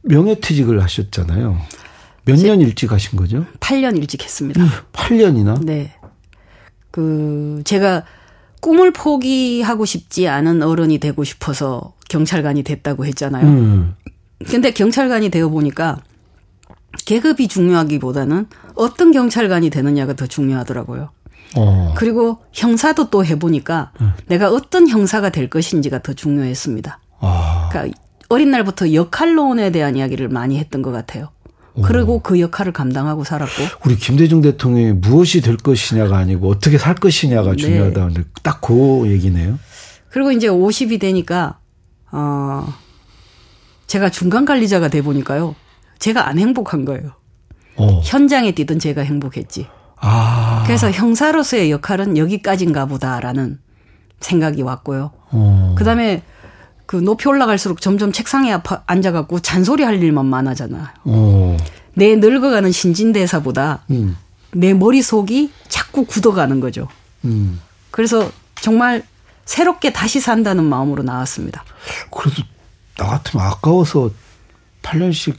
명예퇴직을 0.02 0.82
하셨잖아요. 0.82 1.56
몇 2.24 2.36
년 2.38 2.60
일찍 2.60 2.90
하신 2.92 3.18
거죠? 3.18 3.44
8년 3.60 3.96
일찍 3.98 4.22
했습니다. 4.22 4.64
8년이나? 4.92 5.62
네. 5.64 5.92
그 6.90 7.60
제가 7.64 8.04
꿈을 8.60 8.92
포기하고 8.92 9.84
싶지 9.84 10.26
않은 10.28 10.62
어른이 10.62 10.98
되고 10.98 11.22
싶어서 11.24 11.94
경찰관이 12.08 12.62
됐다고 12.62 13.04
했잖아요. 13.06 13.46
음. 13.46 13.94
근데 14.46 14.70
경찰관이 14.70 15.28
되어 15.30 15.48
보니까 15.48 15.98
계급이 17.04 17.48
중요하기보다는 17.48 18.46
어떤 18.74 19.12
경찰관이 19.12 19.70
되느냐가 19.70 20.14
더 20.14 20.26
중요하더라고요. 20.26 21.10
어. 21.56 21.94
그리고 21.96 22.38
형사도 22.52 23.10
또 23.10 23.24
해보니까 23.24 23.92
네. 24.00 24.06
내가 24.26 24.50
어떤 24.50 24.88
형사가 24.88 25.30
될 25.30 25.50
것인지가 25.50 26.02
더 26.02 26.12
중요했습니다. 26.14 27.00
아. 27.20 27.68
그러니까 27.70 27.98
어린 28.28 28.50
날부터 28.50 28.94
역할론에 28.94 29.70
대한 29.70 29.96
이야기를 29.96 30.28
많이 30.28 30.58
했던 30.58 30.80
것 30.82 30.90
같아요. 30.90 31.28
그리고 31.82 32.20
그 32.20 32.38
역할을 32.38 32.72
감당하고 32.72 33.24
살았고. 33.24 33.64
우리 33.84 33.96
김대중 33.96 34.40
대통령이 34.40 34.92
무엇이 34.92 35.40
될 35.40 35.56
것이냐가 35.56 36.18
아니고 36.18 36.48
어떻게 36.48 36.78
살 36.78 36.94
것이냐가 36.94 37.50
네. 37.50 37.56
중요하다. 37.56 38.08
네. 38.14 38.22
딱그 38.42 39.04
얘기네요. 39.06 39.58
그리고 40.10 40.30
이제 40.30 40.48
50이 40.48 41.00
되니까 41.00 41.58
어 42.12 42.72
제가 43.88 44.10
중간 44.10 44.44
관리자가 44.44 44.88
돼 44.88 45.02
보니까요. 45.02 45.56
제가 45.98 46.28
안 46.28 46.38
행복한 46.38 46.84
거예요. 46.84 47.12
어. 47.76 48.00
현장에 48.04 48.52
뛰던 48.52 48.78
제가 48.78 49.02
행복했지. 49.02 49.66
아. 49.96 50.62
그래서 50.66 50.90
형사로서의 50.90 51.70
역할은 51.70 52.16
여기까지인가 52.16 52.86
보다라는 52.86 53.58
생각이 54.20 54.62
왔고요. 54.62 55.10
어. 55.30 55.74
그다음에 55.76 56.22
그 56.86 56.96
높이 56.96 57.28
올라갈수록 57.28 57.80
점점 57.80 58.12
책상에 58.12 58.52
아파, 58.52 58.82
앉아갖고 58.86 59.40
잔소리 59.40 59.82
할 59.84 60.02
일만 60.02 60.26
많아잖아요. 60.26 60.86
어. 61.04 61.56
내 61.94 62.16
늙어가는 62.16 62.70
신진대사보다 62.72 63.84
음. 63.90 64.16
내 64.52 64.74
머릿속이 64.74 65.52
자꾸 65.68 66.04
굳어가는 66.04 66.60
거죠. 66.60 66.88
음. 67.24 67.60
그래서 67.90 68.30
정말 68.60 69.02
새롭게 69.44 69.92
다시 69.92 70.20
산다는 70.20 70.64
마음으로 70.64 71.02
나왔습니다. 71.02 71.64
그래도 72.10 72.42
나 72.96 73.06
같으면 73.06 73.46
아까워서 73.46 74.10
8년씩 74.82 75.36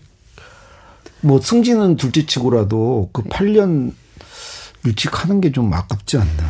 뭐 1.22 1.40
승진은 1.42 1.96
둘째 1.98 2.26
치고라도 2.26 3.10
그 3.12 3.24
8년 3.24 3.94
일찍 4.86 5.24
하는 5.24 5.42
게 5.42 5.52
좀 5.52 5.74
아깝지 5.74 6.18
않나? 6.18 6.44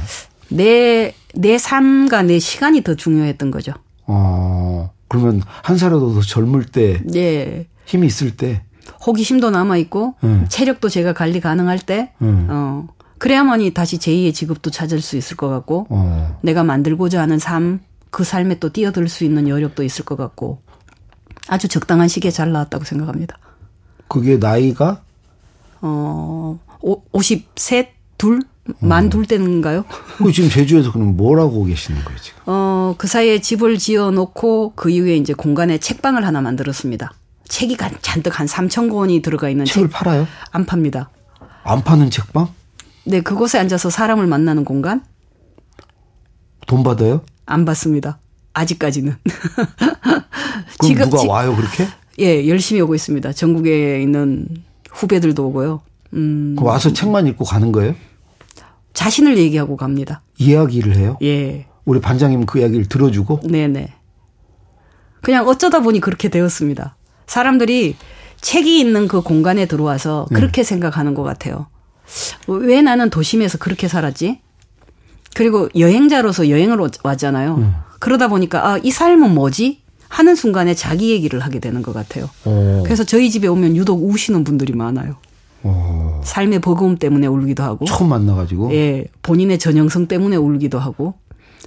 내, 0.49 1.15
내 1.33 1.57
삶과 1.57 2.23
내 2.23 2.39
시간이 2.39 2.83
더 2.83 2.95
중요했던 2.95 3.51
거죠. 3.51 3.71
어, 5.15 5.19
그러면 5.19 5.41
한 5.63 5.77
살이라도 5.77 6.13
더 6.13 6.21
젊을 6.21 6.65
때. 6.65 7.01
네. 7.05 7.67
힘이 7.85 8.07
있을 8.07 8.35
때. 8.35 8.63
호기심도 9.05 9.51
남아 9.51 9.77
있고, 9.77 10.15
네. 10.21 10.45
체력도 10.49 10.89
제가 10.89 11.13
관리 11.13 11.39
가능할 11.39 11.79
때, 11.79 12.11
네. 12.19 12.45
어, 12.49 12.87
그래야만이 13.17 13.73
다시 13.73 13.97
제2의 13.97 14.33
직업도 14.33 14.71
찾을 14.71 15.01
수 15.01 15.17
있을 15.17 15.37
것 15.37 15.49
같고, 15.49 15.87
어. 15.89 16.39
내가 16.41 16.63
만들고자 16.63 17.21
하는 17.21 17.39
삶, 17.39 17.79
그 18.09 18.23
삶에 18.23 18.59
또 18.59 18.69
뛰어들 18.69 19.07
수 19.07 19.23
있는 19.23 19.47
여력도 19.47 19.83
있을 19.83 20.05
것 20.05 20.15
같고, 20.15 20.61
아주 21.47 21.67
적당한 21.67 22.07
시기에 22.07 22.31
잘 22.31 22.51
나왔다고 22.51 22.83
생각합니다. 22.85 23.37
그게 24.07 24.37
나이가? 24.37 25.01
어, 25.81 26.59
53, 26.81 27.85
둘? 28.17 28.41
만둘 28.79 29.25
때인가요? 29.25 29.85
그 30.17 30.31
지금 30.31 30.49
제주에서 30.49 30.91
그럼 30.91 31.15
뭘 31.15 31.39
하고 31.39 31.65
계시는 31.65 32.03
거예요, 32.03 32.19
지금? 32.19 32.39
어, 32.47 32.95
그 32.97 33.07
사이에 33.07 33.39
집을 33.39 33.77
지어 33.77 34.11
놓고 34.11 34.73
그 34.75 34.89
이후에 34.89 35.17
이제 35.17 35.33
공간에 35.33 35.77
책방을 35.77 36.25
하나 36.25 36.41
만들었습니다. 36.41 37.13
책이 37.47 37.77
잔뜩 38.01 38.39
한 38.39 38.47
3천 38.47 38.89
권이 38.91 39.21
들어가 39.21 39.49
있는 39.49 39.65
책을 39.65 39.89
책. 39.89 39.93
팔아요? 39.93 40.27
안 40.51 40.65
팝니다. 40.65 41.09
안 41.63 41.83
파는 41.83 42.09
책방? 42.09 42.47
네, 43.05 43.21
그곳에 43.21 43.59
앉아서 43.59 43.91
사람을 43.91 44.25
만나는 44.25 44.65
공간? 44.65 45.03
돈 46.65 46.81
받아요? 46.83 47.21
안 47.45 47.65
받습니다. 47.65 48.17
아직까지는. 48.53 49.15
그럼 50.79 50.89
지금, 50.89 51.09
누가 51.09 51.23
와요, 51.27 51.55
그렇게? 51.55 51.87
예, 52.19 52.47
열심히 52.47 52.81
오고 52.81 52.95
있습니다. 52.95 53.33
전국에 53.33 54.01
있는 54.01 54.47
후배들도 54.91 55.45
오고요. 55.47 55.81
음. 56.13 56.55
와서 56.59 56.91
책만 56.91 57.27
읽고 57.27 57.45
가는 57.45 57.71
거예요? 57.71 57.93
자신을 58.95 59.37
얘기하고 59.37 59.77
갑니다. 59.77 60.23
이야기를 60.39 60.95
해요? 60.95 61.17
예. 61.21 61.67
우리 61.85 62.01
반장님 62.01 62.47
그 62.47 62.59
이야기를 62.59 62.87
들어주고? 62.87 63.41
네네. 63.43 63.93
그냥 65.21 65.47
어쩌다 65.47 65.81
보니 65.81 65.99
그렇게 65.99 66.29
되었습니다. 66.29 66.95
사람들이 67.27 67.95
책이 68.41 68.79
있는 68.79 69.07
그 69.07 69.21
공간에 69.21 69.65
들어와서 69.65 70.25
네. 70.31 70.35
그렇게 70.35 70.63
네. 70.63 70.67
생각하는 70.67 71.13
것 71.13 71.23
같아요. 71.23 71.67
왜 72.47 72.81
나는 72.81 73.09
도심에서 73.09 73.57
그렇게 73.57 73.87
살았지? 73.87 74.39
그리고 75.35 75.69
여행자로서 75.77 76.49
여행을 76.49 76.79
왔잖아요. 77.03 77.57
네. 77.57 77.67
그러다 77.99 78.27
보니까 78.27 78.67
아, 78.67 78.77
이 78.77 78.91
삶은 78.91 79.33
뭐지? 79.33 79.81
하는 80.07 80.35
순간에 80.35 80.73
자기 80.73 81.09
얘기를 81.11 81.39
하게 81.39 81.59
되는 81.59 81.81
것 81.81 81.93
같아요. 81.93 82.29
오. 82.45 82.49
어. 82.51 82.83
그래서 82.85 83.03
저희 83.03 83.29
집에 83.29 83.47
오면 83.47 83.75
유독 83.75 84.07
우시는 84.07 84.43
분들이 84.43 84.73
많아요. 84.73 85.15
오. 85.63 85.94
어. 86.25 86.27
삶의 86.27 86.59
버거움 86.59 86.97
때문에 86.97 87.27
울기도 87.27 87.63
하고. 87.63 87.85
처음 87.85 88.09
만나가지고. 88.09 88.73
예. 88.73 89.05
본인의 89.21 89.59
전형성 89.59 90.07
때문에 90.07 90.35
울기도 90.35 90.79
하고. 90.79 91.13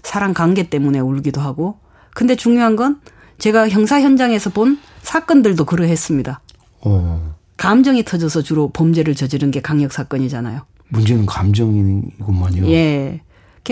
사랑 0.03 0.35
관계 0.35 0.69
때문에 0.69 0.99
울기도 0.99 1.41
하고. 1.41 1.79
근데 2.15 2.35
중요한 2.35 2.75
건 2.77 3.01
제가 3.39 3.69
형사 3.69 4.01
현장에서 4.01 4.51
본 4.51 4.79
사건들도 5.03 5.65
그러했습니다. 5.65 6.41
오. 6.83 6.91
어. 6.91 7.35
감정이 7.57 8.05
터져서 8.05 8.43
주로 8.43 8.71
범죄를 8.71 9.15
저지른 9.15 9.51
게 9.51 9.61
강력 9.61 9.93
사건이잖아요. 9.93 10.63
문제는 10.91 11.27
감정이군만요. 11.27 12.69
예. 12.71 13.21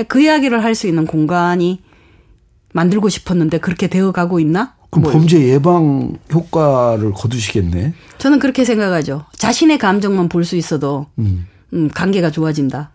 그 0.09 0.21
이야기를 0.21 0.63
할 0.63 0.75
수 0.75 0.87
있는 0.87 1.07
공간이 1.07 1.83
만들고 2.75 3.09
싶었는데 3.09 3.59
그렇게 3.59 3.87
되어 3.89 4.13
가고 4.13 4.39
있나? 4.41 4.76
그럼 4.91 5.03
뭐 5.05 5.13
범죄 5.13 5.41
예방 5.49 6.17
효과를 6.33 7.13
거두시겠네. 7.13 7.95
저는 8.19 8.39
그렇게 8.39 8.65
생각하죠. 8.65 9.25
자신의 9.37 9.79
감정만 9.79 10.29
볼 10.29 10.45
수 10.45 10.57
있어도 10.57 11.07
음. 11.19 11.47
음, 11.73 11.89
관계가 11.93 12.31
좋아진다. 12.31 12.91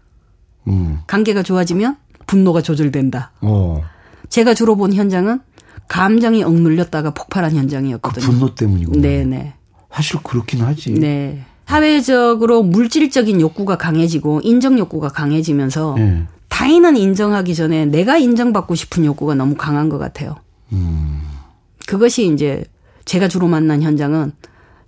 음. 0.68 1.00
관계가 1.08 1.44
좋아지면 1.44 1.98
분노가 2.28 2.62
조절된다. 2.62 3.32
어. 3.42 3.84
제가 4.30 4.54
주로 4.54 4.76
본 4.78 4.94
현장은 4.94 5.42
감정이 5.90 6.44
억눌렸다가 6.44 7.12
폭발한 7.14 7.56
현장이었거든요. 7.56 8.26
그 8.26 8.32
분노 8.32 8.56
때문이고. 8.56 8.94
네네. 9.02 9.54
사실 9.92 10.20
그렇긴 10.24 10.62
하지. 10.62 10.94
네. 10.94 11.44
사회적으로 11.68 12.64
물질적인 12.64 13.42
욕구가 13.42 13.78
강해지고 13.78 14.42
인정 14.44 14.78
욕구가 14.80 15.10
강해지면서 15.10 15.96
네. 15.98 16.24
타인은 16.50 16.96
인정하기 16.96 17.54
전에 17.56 17.86
내가 17.86 18.18
인정받고 18.18 18.76
싶은 18.76 19.04
욕구가 19.06 19.36
너무 19.36 19.56
강한 19.56 19.90
것 19.90 19.98
같아요. 19.98 20.36
음. 20.72 21.22
그것이 21.92 22.32
이제 22.32 22.64
제가 23.04 23.28
주로 23.28 23.50
만난 23.50 23.82
현장은 23.82 24.32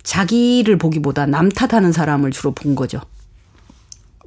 자기를 0.04 0.78
보기보다 0.78 1.26
남 1.26 1.50
탓하는 1.50 1.92
사람을 1.92 2.30
주로 2.30 2.52
본 2.52 2.74
거죠. 2.74 2.98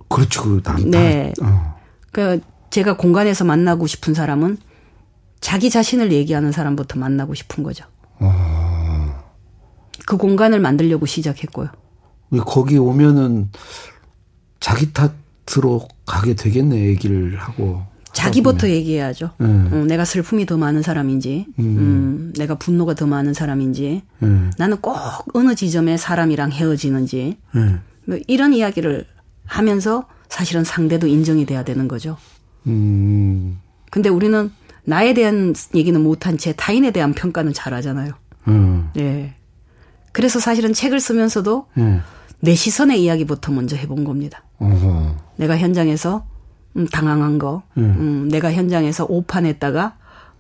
그렇죠. 0.07 0.43
그남 0.43 0.61
탓. 0.61 0.85
네. 0.85 1.33
어. 1.41 1.75
그 2.11 2.39
제가 2.69 2.95
공간에서 2.95 3.45
만나고 3.45 3.87
싶은 3.87 4.13
사람은 4.13 4.59
자기 5.41 5.71
자신을 5.71 6.11
얘기하는 6.11 6.51
사람부터 6.51 6.99
만나고 6.99 7.33
싶은 7.33 7.63
거죠. 7.63 7.83
어. 8.19 9.23
그 10.05 10.17
공간을 10.17 10.59
만들려고 10.59 11.07
시작했고요. 11.07 11.69
거기 12.45 12.77
오면은 12.77 13.49
자기 14.59 14.93
탓 14.93 15.13
들어 15.47 15.87
가게 16.05 16.35
되겠네 16.35 16.77
얘기를 16.77 17.39
하고 17.39 17.81
자기부터 18.17 18.69
얘기해야죠. 18.69 19.31
네. 19.37 19.45
어, 19.45 19.85
내가 19.87 20.03
슬픔이 20.03 20.45
더 20.45 20.57
많은 20.57 20.81
사람인지, 20.81 21.45
음. 21.59 21.63
음 21.63 22.33
내가 22.35 22.55
분노가 22.55 22.95
더 22.95 23.05
많은 23.05 23.33
사람인지, 23.33 24.01
네. 24.19 24.49
나는 24.57 24.77
꼭 24.77 24.97
어느 25.33 25.53
지점에 25.53 25.97
사람이랑 25.97 26.51
헤어지는지, 26.51 27.37
네. 27.53 27.75
뭐 28.05 28.17
이런 28.27 28.53
이야기를 28.53 29.05
하면서 29.45 30.07
사실은 30.29 30.63
상대도 30.63 31.05
인정이 31.07 31.45
돼야 31.45 31.63
되는 31.63 31.87
거죠. 31.87 32.17
음. 32.65 33.59
근데 33.91 34.09
우리는 34.09 34.51
나에 34.83 35.13
대한 35.13 35.53
얘기는 35.75 36.01
못한 36.01 36.37
채 36.37 36.53
타인에 36.53 36.91
대한 36.91 37.13
평가는 37.13 37.53
잘 37.53 37.73
하잖아요. 37.75 38.13
음. 38.47 38.89
예. 38.97 39.35
그래서 40.11 40.39
사실은 40.39 40.73
책을 40.73 40.99
쓰면서도 40.99 41.67
음. 41.77 42.01
내 42.39 42.55
시선의 42.55 43.03
이야기부터 43.03 43.51
먼저 43.51 43.75
해본 43.75 44.03
겁니다. 44.03 44.43
어허. 44.57 45.15
내가 45.37 45.57
현장에서 45.57 46.25
음, 46.77 46.87
당황한 46.87 47.39
거, 47.39 47.63
음. 47.77 47.95
음, 47.99 48.29
내가 48.29 48.51
현장에서 48.53 49.05
오판했다가 49.09 49.95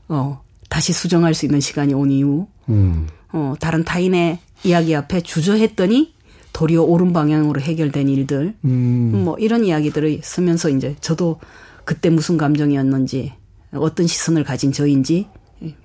어 0.09 0.41
다시 0.69 0.93
수정할 0.93 1.33
수 1.33 1.45
있는 1.45 1.59
시간이 1.59 1.93
온 1.93 2.11
이후, 2.11 2.47
음. 2.69 3.07
어 3.33 3.55
다른 3.59 3.83
타인의 3.83 4.39
이야기 4.63 4.95
앞에 4.95 5.21
주저했더니 5.21 6.13
도리어 6.53 6.83
옳은 6.83 7.13
방향으로 7.13 7.61
해결된 7.61 8.07
일들, 8.09 8.55
음. 8.65 9.21
뭐 9.25 9.37
이런 9.39 9.63
이야기들을 9.65 10.21
쓰면서 10.23 10.69
이제 10.69 10.95
저도 11.01 11.39
그때 11.85 12.09
무슨 12.09 12.37
감정이었는지 12.37 13.33
어떤 13.73 14.07
시선을 14.07 14.43
가진 14.43 14.71
저인지 14.71 15.27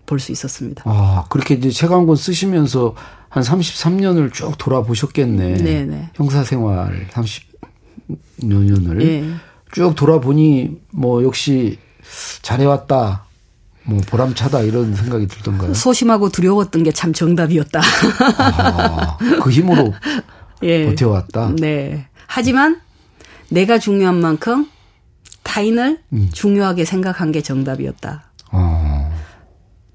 볼 0.06 0.18
수 0.20 0.32
있었습니다. 0.32 0.82
아 0.86 1.24
그렇게 1.30 1.54
이제 1.54 1.70
책 1.70 1.90
한 1.90 2.06
권 2.06 2.16
쓰시면서 2.16 2.94
한 3.28 3.42
33년을 3.42 4.32
쭉 4.32 4.56
돌아보셨겠네. 4.58 5.54
네네. 5.54 6.10
형사 6.14 6.44
생활 6.44 7.06
30여 7.10 7.42
년을 8.42 8.98
네. 8.98 9.24
쭉 9.72 9.94
돌아보니 9.94 10.80
뭐 10.90 11.22
역시 11.24 11.78
잘해왔다. 12.42 13.24
뭐 13.84 14.00
보람차다 14.06 14.60
이런 14.60 14.94
생각이 14.94 15.26
들던가요? 15.26 15.74
소심하고 15.74 16.28
두려웠던 16.28 16.84
게 16.84 16.92
참 16.92 17.12
정답이었다. 17.12 17.80
아, 18.38 19.16
그 19.42 19.50
힘으로 19.50 19.92
예. 20.62 20.86
버텨왔다. 20.86 21.54
네. 21.58 22.06
하지만 22.28 22.80
내가 23.48 23.78
중요한 23.78 24.20
만큼 24.20 24.68
타인을 25.42 26.00
음. 26.12 26.28
중요하게 26.32 26.84
생각한 26.84 27.32
게 27.32 27.42
정답이었다. 27.42 28.30
어. 28.52 29.12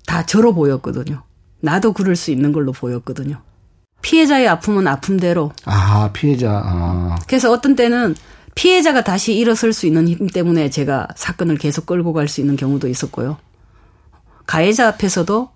다 0.05 0.25
저로 0.25 0.53
보였거든요. 0.53 1.23
나도 1.61 1.93
그럴 1.93 2.15
수 2.15 2.31
있는 2.31 2.51
걸로 2.51 2.71
보였거든요. 2.73 3.41
피해자의 4.01 4.47
아픔은 4.47 4.87
아픔대로. 4.87 5.51
아, 5.65 6.09
피해자. 6.13 6.61
아. 6.63 7.17
그래서 7.27 7.51
어떤 7.51 7.75
때는 7.75 8.15
피해자가 8.57 9.03
다시 9.03 9.35
일어설 9.35 9.71
수 9.71 9.85
있는 9.85 10.07
힘 10.07 10.27
때문에 10.27 10.69
제가 10.69 11.07
사건을 11.15 11.57
계속 11.57 11.85
끌고 11.85 12.11
갈 12.13 12.27
수 12.27 12.41
있는 12.41 12.55
경우도 12.55 12.87
있었고요. 12.87 13.37
가해자 14.45 14.87
앞에서도 14.87 15.49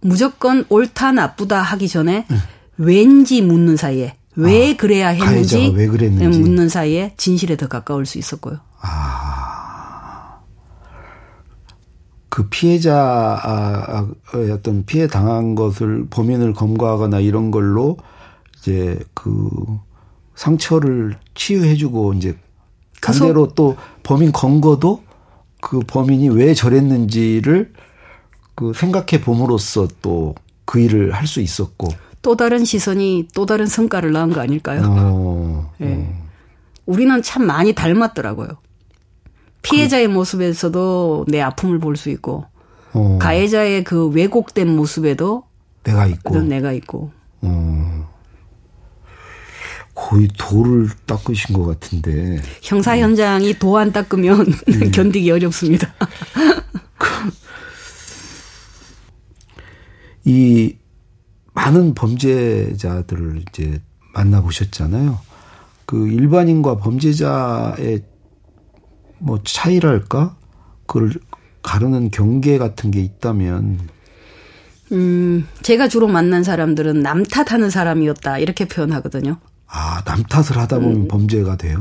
무조건 0.00 0.64
옳다 0.68 1.12
나쁘다 1.12 1.60
하기 1.60 1.88
전에 1.88 2.26
네. 2.28 2.36
왠지 2.76 3.42
묻는 3.42 3.76
사이에 3.76 4.14
왜 4.36 4.72
아, 4.72 4.76
그래야 4.76 5.08
했는지 5.08 5.74
왜 5.74 5.88
묻는 5.88 6.68
사이에 6.68 7.14
진실에 7.16 7.56
더 7.56 7.66
가까울 7.66 8.06
수 8.06 8.18
있었고요. 8.18 8.58
아. 8.80 10.38
그 12.28 12.48
피해자 12.48 14.06
어떤 14.52 14.84
피해 14.84 15.08
당한 15.08 15.56
것을 15.56 16.06
범인을 16.08 16.52
검거하거나 16.52 17.18
이런 17.18 17.50
걸로 17.50 17.96
이제 18.58 18.96
그 19.14 19.50
상처를 20.36 21.18
치유해주고 21.38 22.12
이제 22.14 22.36
반대로 23.00 23.48
또 23.54 23.76
범인 24.02 24.32
검거도 24.32 25.02
그 25.60 25.80
범인이 25.80 26.28
왜 26.30 26.52
저랬는지를 26.52 27.72
그 28.54 28.72
생각해 28.74 29.22
봄으로써 29.22 29.88
또 30.02 30.34
그 30.68 30.80
일을 30.80 31.12
할 31.14 31.26
수 31.26 31.40
있었고 31.40 31.88
또 32.20 32.36
다른 32.36 32.62
시선이 32.62 33.28
또 33.34 33.46
다른 33.46 33.64
성과를 33.64 34.12
낳은 34.12 34.34
거 34.34 34.40
아닐까요? 34.42 34.82
어, 34.84 35.72
네. 35.78 35.94
어. 35.94 36.28
우리는 36.84 37.22
참 37.22 37.46
많이 37.46 37.72
닮았더라고요. 37.72 38.48
피해자의 39.62 40.08
그, 40.08 40.12
모습에서도 40.12 41.24
내 41.28 41.40
아픔을 41.40 41.78
볼 41.78 41.96
수 41.96 42.10
있고 42.10 42.44
어. 42.92 43.18
가해자의 43.18 43.82
그 43.84 44.08
왜곡된 44.08 44.68
모습에도 44.76 45.44
내가 45.84 46.06
있고 46.06 46.38
내가 46.42 46.72
있고. 46.72 47.12
어. 47.40 47.97
거의 49.98 50.28
돌을 50.38 50.88
닦으신 51.06 51.54
것 51.56 51.64
같은데. 51.66 52.40
형사 52.62 52.96
현장이 52.96 53.54
도 53.58 53.76
안 53.78 53.90
닦으면 53.92 54.40
음. 54.46 54.90
견디기 54.94 55.28
어렵습니다. 55.30 55.92
이 60.24 60.76
많은 61.52 61.94
범죄자들을 61.94 63.42
이제 63.48 63.80
만나보셨잖아요. 64.14 65.18
그 65.84 66.06
일반인과 66.08 66.76
범죄자의 66.78 68.02
뭐 69.18 69.40
차이랄까? 69.42 70.36
그걸 70.86 71.12
가르는 71.62 72.10
경계 72.10 72.56
같은 72.58 72.90
게 72.92 73.00
있다면. 73.00 73.80
음, 74.92 75.46
제가 75.62 75.88
주로 75.88 76.06
만난 76.06 76.44
사람들은 76.44 77.02
남 77.02 77.24
탓하는 77.24 77.68
사람이었다. 77.70 78.38
이렇게 78.38 78.66
표현하거든요. 78.66 79.38
아, 79.68 80.02
남 80.04 80.22
탓을 80.22 80.58
하다 80.58 80.78
보면 80.78 80.96
음, 80.96 81.08
범죄가 81.08 81.56
돼요? 81.56 81.80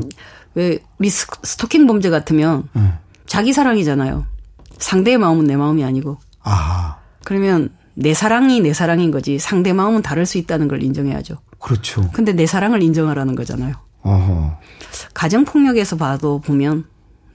왜, 0.56 0.80
우리 0.98 1.10
스 1.10 1.28
토킹 1.58 1.88
범죄 1.88 2.10
같으면 2.10 2.68
네. 2.74 2.94
자기 3.26 3.54
사랑이잖아요. 3.54 4.26
상대의 4.78 5.18
마음은 5.18 5.46
내 5.46 5.56
마음이 5.56 5.84
아니고. 5.84 6.18
아. 6.44 6.98
그러면 7.24 7.70
내 7.94 8.14
사랑이 8.14 8.62
내 8.62 8.74
사랑인 8.74 9.12
거지 9.12 9.40
상대 9.40 9.74
마음은 9.74 10.02
다를 10.02 10.26
수 10.26 10.38
있다는 10.38 10.68
걸 10.68 10.84
인정해야죠. 10.84 11.38
그렇죠. 11.60 12.10
근데 12.14 12.34
내 12.34 12.46
사랑을 12.46 12.84
인정하라는 12.84 13.36
거잖아요. 13.36 13.74
어허. 14.04 14.60
가정 15.14 15.44
폭력에서 15.46 15.98
봐도 15.98 16.40
보면 16.40 16.86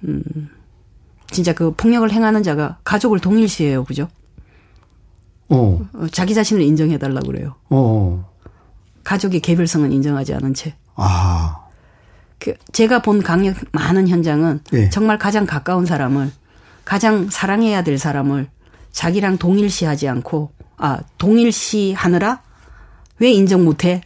음 0.05 0.23
진짜 1.31 1.53
그 1.53 1.75
폭력을 1.75 2.11
행하는 2.11 2.43
자가 2.43 2.79
가족을 2.85 3.19
동일시해요, 3.19 3.85
그죠? 3.85 4.09
어. 5.49 5.81
어 5.95 6.07
자기 6.13 6.35
자신을 6.35 6.63
인정해 6.63 6.97
달라 6.99 7.21
그래요. 7.21 7.57
어. 7.69 8.32
가족의 9.05 9.41
개별성은 9.41 9.93
인정하지 9.93 10.35
않은 10.35 10.55
채. 10.55 10.75
아. 10.95 11.59
그 12.39 12.55
제가 12.73 13.03
본 13.03 13.23
강력 13.23 13.57
많은 13.73 14.09
현장은 14.09 14.61
네. 14.73 14.91
정말 14.91 15.19
가장 15.19 15.47
가까운 15.47 15.87
사람을 15.87 16.31
가장 16.85 17.31
사랑해야 17.31 17.85
될 17.85 17.99
사람을 17.99 18.49
자기랑 18.91 19.39
동일시하지 19.39 20.09
않고 20.09 20.51
아 20.77 20.99
동일시하느라 21.19 22.41
왜 23.21 23.31
인정 23.31 23.65
못해? 23.65 24.03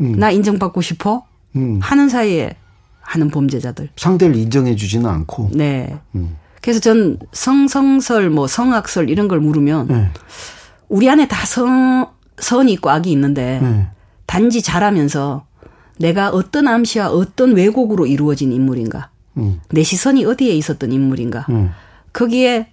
음. 0.00 0.18
나 0.18 0.30
인정받고 0.30 0.80
싶어? 0.80 1.26
음. 1.56 1.80
하는 1.82 2.08
사이에 2.08 2.56
하는 3.00 3.30
범죄자들. 3.30 3.90
상대를 3.96 4.36
인정해 4.36 4.76
주지는 4.76 5.06
않고. 5.06 5.50
네. 5.52 5.98
음. 6.14 6.36
그래서 6.62 6.80
전 6.80 7.18
성성설 7.32 8.30
뭐 8.30 8.46
성악설 8.46 9.10
이런 9.10 9.28
걸 9.28 9.40
물으면 9.40 9.88
네. 9.88 10.08
우리 10.88 11.10
안에 11.10 11.28
다 11.28 11.44
성, 11.44 12.06
선이 12.38 12.72
있고 12.74 12.90
악이 12.90 13.10
있는데 13.12 13.60
네. 13.60 13.88
단지 14.34 14.62
잘하면서 14.62 15.46
내가 16.00 16.30
어떤 16.30 16.66
암시와 16.66 17.08
어떤 17.10 17.54
왜곡으로 17.54 18.04
이루어진 18.08 18.50
인물인가. 18.52 19.10
음. 19.36 19.60
내 19.70 19.84
시선이 19.84 20.24
어디에 20.24 20.52
있었던 20.54 20.90
인물인가. 20.90 21.46
음. 21.50 21.70
거기에 22.12 22.66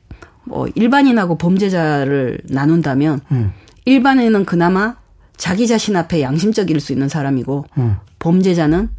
뭐 0.44 0.68
일반인하고 0.74 1.38
범죄자를 1.38 2.40
나눈다면 2.46 3.22
음. 3.32 3.54
일반인은 3.86 4.46
그나마 4.46 4.96
자기 5.38 5.68
자신 5.68 5.96
앞에 5.96 6.24
양심적일 6.24 6.80
수 6.80 6.94
있는 6.94 7.10
사람이고 7.10 7.66
음. 7.78 7.98
범죄자는 8.18 8.90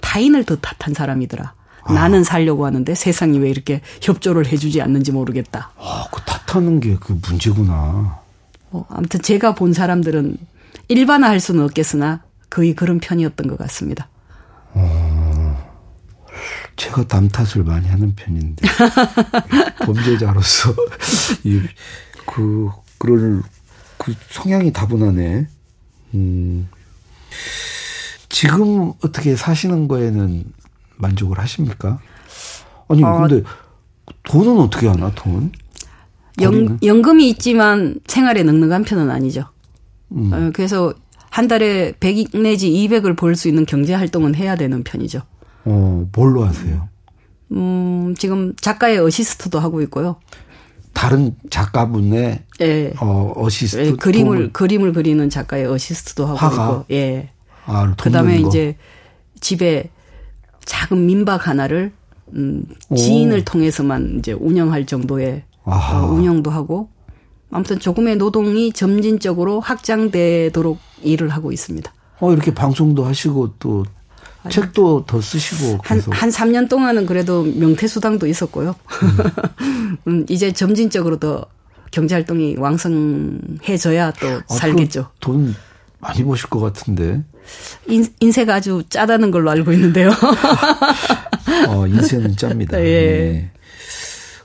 타인을 0.00 0.44
더 0.44 0.56
탓한 0.56 0.94
사람이더라. 0.94 1.52
아. 1.82 1.92
나는 1.92 2.24
살려고 2.24 2.64
하는데 2.64 2.94
세상이 2.94 3.38
왜 3.40 3.50
이렇게 3.50 3.82
협조를 4.00 4.46
해주지 4.46 4.80
않는지 4.80 5.12
모르겠다. 5.12 5.72
아, 5.76 6.06
그 6.10 6.22
탓하는 6.22 6.80
게 6.80 6.96
그 6.98 7.20
문제구나. 7.28 8.20
뭐 8.70 8.86
아무튼 8.88 9.20
제가 9.20 9.54
본 9.54 9.74
사람들은 9.74 10.38
일반화할 10.90 11.40
수는 11.40 11.64
없겠으나 11.64 12.22
거의 12.50 12.74
그런 12.74 12.98
편이었던 12.98 13.46
것 13.46 13.56
같습니다. 13.58 14.08
어. 14.72 15.70
제가 16.76 17.04
남 17.04 17.28
탓을 17.28 17.64
많이 17.64 17.88
하는 17.88 18.14
편인데 18.14 18.66
범죄자로서 19.84 20.74
이 21.44 21.60
그 22.26 22.70
그럴 22.98 23.42
그 23.98 24.14
성향이 24.30 24.72
다분하네. 24.72 25.46
음. 26.14 26.68
지금 28.28 28.92
어떻게 29.04 29.34
사시는 29.36 29.88
거에는 29.88 30.44
만족을 30.96 31.38
하십니까? 31.38 31.98
아니 32.88 33.02
어, 33.02 33.18
근데 33.26 33.42
돈은 34.24 34.58
어떻게 34.58 34.86
하나 34.86 35.10
돈? 35.14 35.52
연, 36.40 36.78
연금이 36.82 37.28
있지만 37.30 37.96
생활에 38.06 38.42
넉넉한 38.42 38.84
편은 38.84 39.10
아니죠. 39.10 39.46
음. 40.12 40.32
어, 40.32 40.50
그래서 40.54 40.92
한 41.30 41.46
달에 41.48 41.92
100 42.00 42.30
내지 42.42 42.70
200을 42.70 43.16
벌 43.16 43.36
수 43.36 43.48
있는 43.48 43.64
경제 43.66 43.94
활동은 43.94 44.34
해야 44.34 44.56
되는 44.56 44.82
편이죠. 44.82 45.20
어, 45.64 46.06
뭘로 46.14 46.44
하세요? 46.44 46.88
음, 47.52 48.14
지금 48.18 48.54
작가의 48.60 48.98
어시스트도 48.98 49.58
하고 49.58 49.80
있고요. 49.82 50.16
다른 50.92 51.34
작가분의 51.50 52.40
예. 52.60 52.92
어, 53.00 53.32
어시스트 53.36 53.80
예, 53.80 53.92
그림을 53.92 54.24
도움을. 54.36 54.52
그림을 54.52 54.92
그리는 54.92 55.30
작가의 55.30 55.66
어시스트도 55.66 56.26
하고 56.26 56.36
화가? 56.36 56.70
있고. 56.72 56.84
예. 56.90 57.30
아, 57.66 57.94
그다음에 57.96 58.38
이제 58.40 58.76
집에 59.40 59.90
작은 60.64 61.06
민박 61.06 61.46
하나를 61.48 61.92
음, 62.34 62.64
지인을 62.96 63.44
통해서만 63.44 64.16
이제 64.18 64.32
운영할 64.32 64.86
정도의 64.86 65.44
어, 65.64 65.74
운영도 66.12 66.50
하고 66.50 66.88
아무튼 67.50 67.78
조금의 67.80 68.16
노동이 68.16 68.72
점진적으로 68.72 69.60
확장되도록 69.60 70.78
일을 71.02 71.30
하고 71.30 71.52
있습니다. 71.52 71.92
어, 72.20 72.32
이렇게 72.32 72.54
방송도 72.54 73.04
하시고 73.04 73.54
또 73.58 73.84
책도 74.48 75.04
더 75.06 75.20
쓰시고 75.20 75.78
계속. 75.82 76.12
한, 76.12 76.22
한 76.22 76.30
3년 76.30 76.68
동안은 76.68 77.06
그래도 77.06 77.42
명태수당도 77.42 78.26
있었고요. 78.26 78.74
음. 79.02 79.98
음, 80.08 80.26
이제 80.28 80.52
점진적으로 80.52 81.18
더 81.18 81.44
경제활동이 81.90 82.56
왕성해져야 82.56 84.12
또 84.12 84.28
아, 84.48 84.54
살겠죠. 84.54 85.10
돈 85.20 85.54
많이 85.98 86.24
버실 86.24 86.48
것 86.48 86.60
같은데. 86.60 87.22
인, 87.88 88.06
인세가 88.20 88.56
아주 88.56 88.82
짜다는 88.88 89.30
걸로 89.30 89.50
알고 89.50 89.72
있는데요. 89.72 90.10
어, 91.68 91.86
인세는 91.86 92.36
짭니다. 92.36 92.78
예. 92.84 92.84
네. 92.84 93.50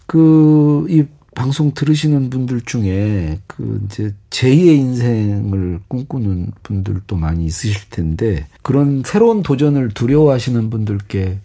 그, 0.07 0.85
이 0.89 1.03
방송 1.35 1.73
들으시는 1.73 2.29
분들 2.29 2.61
중에 2.61 3.39
그 3.45 3.81
이제 3.85 4.13
제2의 4.29 4.77
인생을 4.77 5.81
꿈꾸는 5.87 6.51
분들도 6.63 7.15
많이 7.17 7.45
있으실 7.45 7.89
텐데 7.89 8.47
그런 8.61 9.03
새로운 9.05 9.43
도전을 9.43 9.89
두려워하시는 9.89 10.69
분들께 10.69 11.37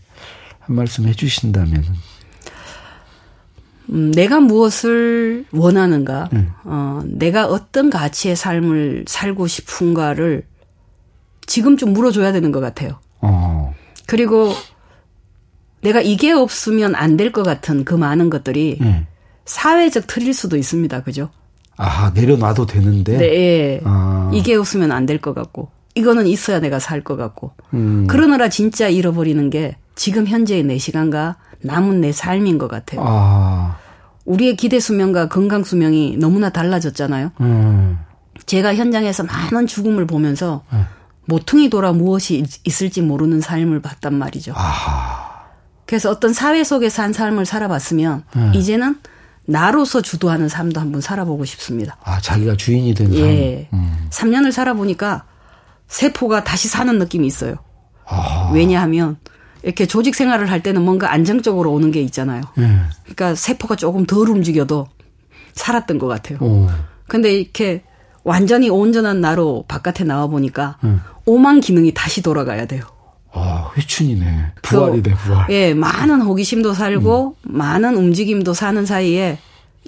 한 0.61 0.77
말씀 0.77 1.07
해주신다면 1.07 1.85
음, 3.93 4.13
내가 4.13 4.39
무엇을 4.39 5.47
원하는가, 5.51 6.29
음. 6.33 6.53
어, 6.63 7.03
내가 7.05 7.47
어떤 7.47 7.91
가치의 7.91 8.37
삶을 8.37 9.07
살고 9.09 9.49
싶은가를 9.49 10.45
지금 11.47 11.77
좀 11.77 11.93
물어줘야 11.93 12.31
되는 12.31 12.53
것 12.53 12.61
같아요. 12.61 13.01
어. 13.21 13.75
그리고 14.07 14.53
내가 15.81 16.01
이게 16.01 16.31
없으면 16.31 16.95
안 16.95 17.17
될 17.17 17.33
것 17.33 17.43
같은 17.43 17.85
그 17.85 17.95
많은 17.95 18.31
것들이 18.31 18.79
네. 18.81 19.07
사회적 19.45 20.07
틀일 20.07 20.35
수도 20.35 20.57
있습니다. 20.57 21.03
그죠? 21.03 21.31
아, 21.77 22.11
내려놔도 22.15 22.67
되는데? 22.67 23.17
네. 23.17 23.25
예. 23.27 23.81
아. 23.85 24.31
이게 24.33 24.55
없으면 24.55 24.93
안 24.93 25.07
될 25.07 25.19
것 25.21 25.35
같고, 25.35 25.71
이거는 25.95 26.27
있어야 26.27 26.61
내가 26.61 26.79
살 26.79 27.03
것 27.03 27.17
같고. 27.17 27.53
음. 27.75 28.07
그러느라 28.07 28.49
진짜 28.49 28.89
잃어버리는 28.89 29.51
게 29.51 29.77
지금 29.97 30.27
현재의 30.27 30.63
내 30.63 30.79
시간과 30.79 31.37
남은 31.63 32.01
내 32.01 32.13
삶인 32.13 32.59
것 32.59 32.69
같아요. 32.69 33.03
아. 33.05 33.77
우리의 34.27 34.57
기대 34.57 34.79
수명과 34.79 35.29
건강 35.29 35.65
수명이 35.65 36.17
너무나 36.19 36.51
달라졌잖아요. 36.51 37.33
음. 37.41 37.99
제가 38.47 38.75
현장에서 38.75 39.25
많은 39.25 39.67
죽음을 39.67 40.07
보면서 40.07 40.63
음. 40.73 40.85
모퉁이 41.25 41.71
돌아 41.71 41.93
무엇이 41.93 42.45
있을지 42.65 43.03
모르는 43.03 43.41
삶을 43.41 43.81
봤단 43.83 44.15
말이죠. 44.15 44.53
아하. 44.55 45.31
그래서 45.87 46.11
어떤 46.11 46.33
사회 46.33 46.63
속에서 46.63 47.03
한 47.03 47.13
삶을 47.13 47.47
살아봤으면 47.47 48.25
음. 48.37 48.53
이제는 48.55 48.97
나로서 49.51 50.01
주도하는 50.01 50.49
삶도 50.49 50.81
한번 50.81 51.01
살아보고 51.01 51.45
싶습니다. 51.45 51.97
아, 52.05 52.21
자기가 52.21 52.57
주인이 52.57 52.95
된 52.95 53.09
삶. 53.09 53.19
예. 53.19 53.69
음. 53.73 54.09
3년을 54.11 54.53
살아보니까 54.53 55.25
세포가 55.89 56.45
다시 56.45 56.69
사는 56.69 56.97
느낌이 56.99 57.27
있어요. 57.27 57.57
아. 58.07 58.51
왜냐하면 58.55 59.17
이렇게 59.63 59.87
조직 59.87 60.15
생활을 60.15 60.51
할 60.51 60.63
때는 60.63 60.83
뭔가 60.83 61.13
안정적으로 61.13 61.73
오는 61.73 61.91
게 61.91 62.01
있잖아요. 62.03 62.43
예. 62.59 62.81
그러니까 63.03 63.35
세포가 63.35 63.77
조금 63.77 64.07
덜 64.07 64.31
움직여도 64.31 64.87
살았던 65.55 65.99
것 65.99 66.07
같아요. 66.07 66.39
오. 66.41 66.69
근데 67.09 67.33
이렇게 67.33 67.83
완전히 68.23 68.71
온전한 68.71 69.21
나로 69.21 69.65
바깥에 69.67 70.05
나와 70.05 70.29
보니까 70.29 70.79
음. 70.85 71.01
오만 71.27 71.61
기능이 71.61 71.93
다시 71.93 72.23
돌아가야 72.23 72.67
돼요. 72.67 72.85
아, 73.33 73.71
회춘이네. 73.77 74.53
부활이네, 74.63 75.15
부활. 75.15 75.47
예, 75.51 75.75
많은 75.75 76.21
호기심도 76.21 76.75
살고, 76.75 77.37
음. 77.41 77.57
많은 77.57 77.97
움직임도 77.97 78.55
사는 78.55 78.85
사이에, 78.85 79.39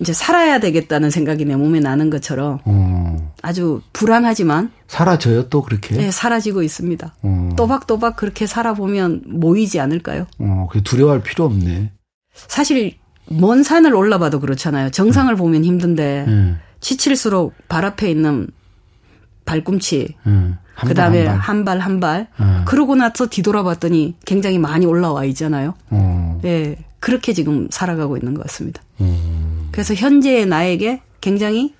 이제 0.00 0.12
살아야 0.12 0.58
되겠다는 0.58 1.10
생각이 1.10 1.44
내 1.44 1.56
몸에 1.56 1.80
나는 1.80 2.08
것처럼, 2.08 2.60
어. 2.64 3.32
아주 3.42 3.82
불안하지만. 3.92 4.70
사라져요, 4.86 5.48
또 5.48 5.62
그렇게? 5.62 5.96
예, 5.96 6.10
사라지고 6.10 6.62
있습니다. 6.62 7.14
어. 7.22 7.48
또박또박 7.56 8.16
그렇게 8.16 8.46
살아보면 8.46 9.22
모이지 9.26 9.80
않을까요? 9.80 10.26
어, 10.38 10.68
그 10.70 10.82
두려워할 10.82 11.22
필요 11.22 11.44
없네. 11.44 11.92
사실, 12.34 12.94
먼 13.28 13.62
산을 13.62 13.94
올라봐도 13.94 14.40
그렇잖아요. 14.40 14.90
정상을 14.90 15.32
음. 15.34 15.36
보면 15.36 15.64
힘든데, 15.64 16.24
음. 16.28 16.58
지칠수록 16.80 17.54
발 17.68 17.84
앞에 17.84 18.10
있는 18.10 18.48
발꿈치, 19.44 20.14
음. 20.26 20.56
그 20.80 20.94
다음에 20.94 21.26
한 21.26 21.64
발 21.64 21.78
한 21.80 22.00
발. 22.00 22.28
음. 22.40 22.62
그러고 22.66 22.94
나서 22.96 23.26
뒤돌아봤더니 23.28 24.16
굉장히 24.24 24.58
많이 24.58 24.86
올라와 24.86 25.24
있잖아요. 25.26 25.74
음. 25.92 26.40
예. 26.44 26.76
그렇게 27.00 27.32
지금 27.32 27.66
살아가고 27.70 28.16
있는 28.16 28.34
것 28.34 28.42
같습니다. 28.46 28.80
음. 29.00 29.68
그래서 29.72 29.92
현재의 29.94 30.46
나에게 30.46 31.02
굉장히 31.20 31.74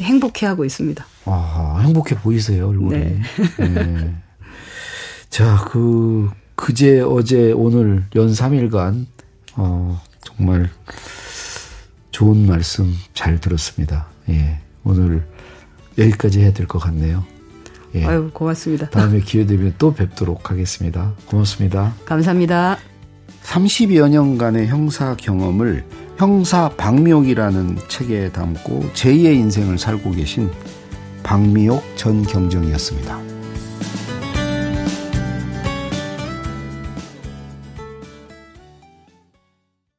행복해 0.00 0.46
하고 0.46 0.64
있습니다. 0.64 1.04
아, 1.26 1.80
행복해 1.84 2.16
보이세요, 2.16 2.68
얼굴이. 2.68 2.98
네. 2.98 3.22
네. 3.58 4.14
자, 5.30 5.64
그, 5.70 6.30
그제, 6.54 7.00
어제, 7.00 7.52
오늘 7.52 8.04
연 8.16 8.28
3일간, 8.32 9.06
어, 9.56 10.00
정말 10.22 10.70
좋은 12.10 12.46
말씀 12.46 12.94
잘 13.14 13.40
들었습니다. 13.40 14.06
예. 14.30 14.60
오늘 14.84 15.26
여기까지 15.98 16.40
해야 16.40 16.52
될 16.52 16.66
것 16.66 16.78
같네요. 16.78 17.24
예. 17.94 18.04
아유, 18.04 18.30
고맙습니다. 18.32 18.90
다음에 18.90 19.20
기회 19.20 19.46
되면 19.46 19.74
또 19.78 19.94
뵙도록 19.94 20.50
하겠습니다. 20.50 21.12
고맙습니다. 21.26 21.94
감사합니다. 22.04 22.76
30여 23.44 24.08
년간의 24.08 24.66
형사 24.68 25.14
경험을 25.16 25.84
형사 26.16 26.68
박미옥이라는 26.70 27.78
책에 27.88 28.32
담고 28.32 28.90
제2의 28.94 29.34
인생을 29.36 29.78
살고 29.78 30.12
계신 30.12 30.50
박미옥 31.22 31.96
전 31.96 32.22
경정이었습니다. 32.22 33.33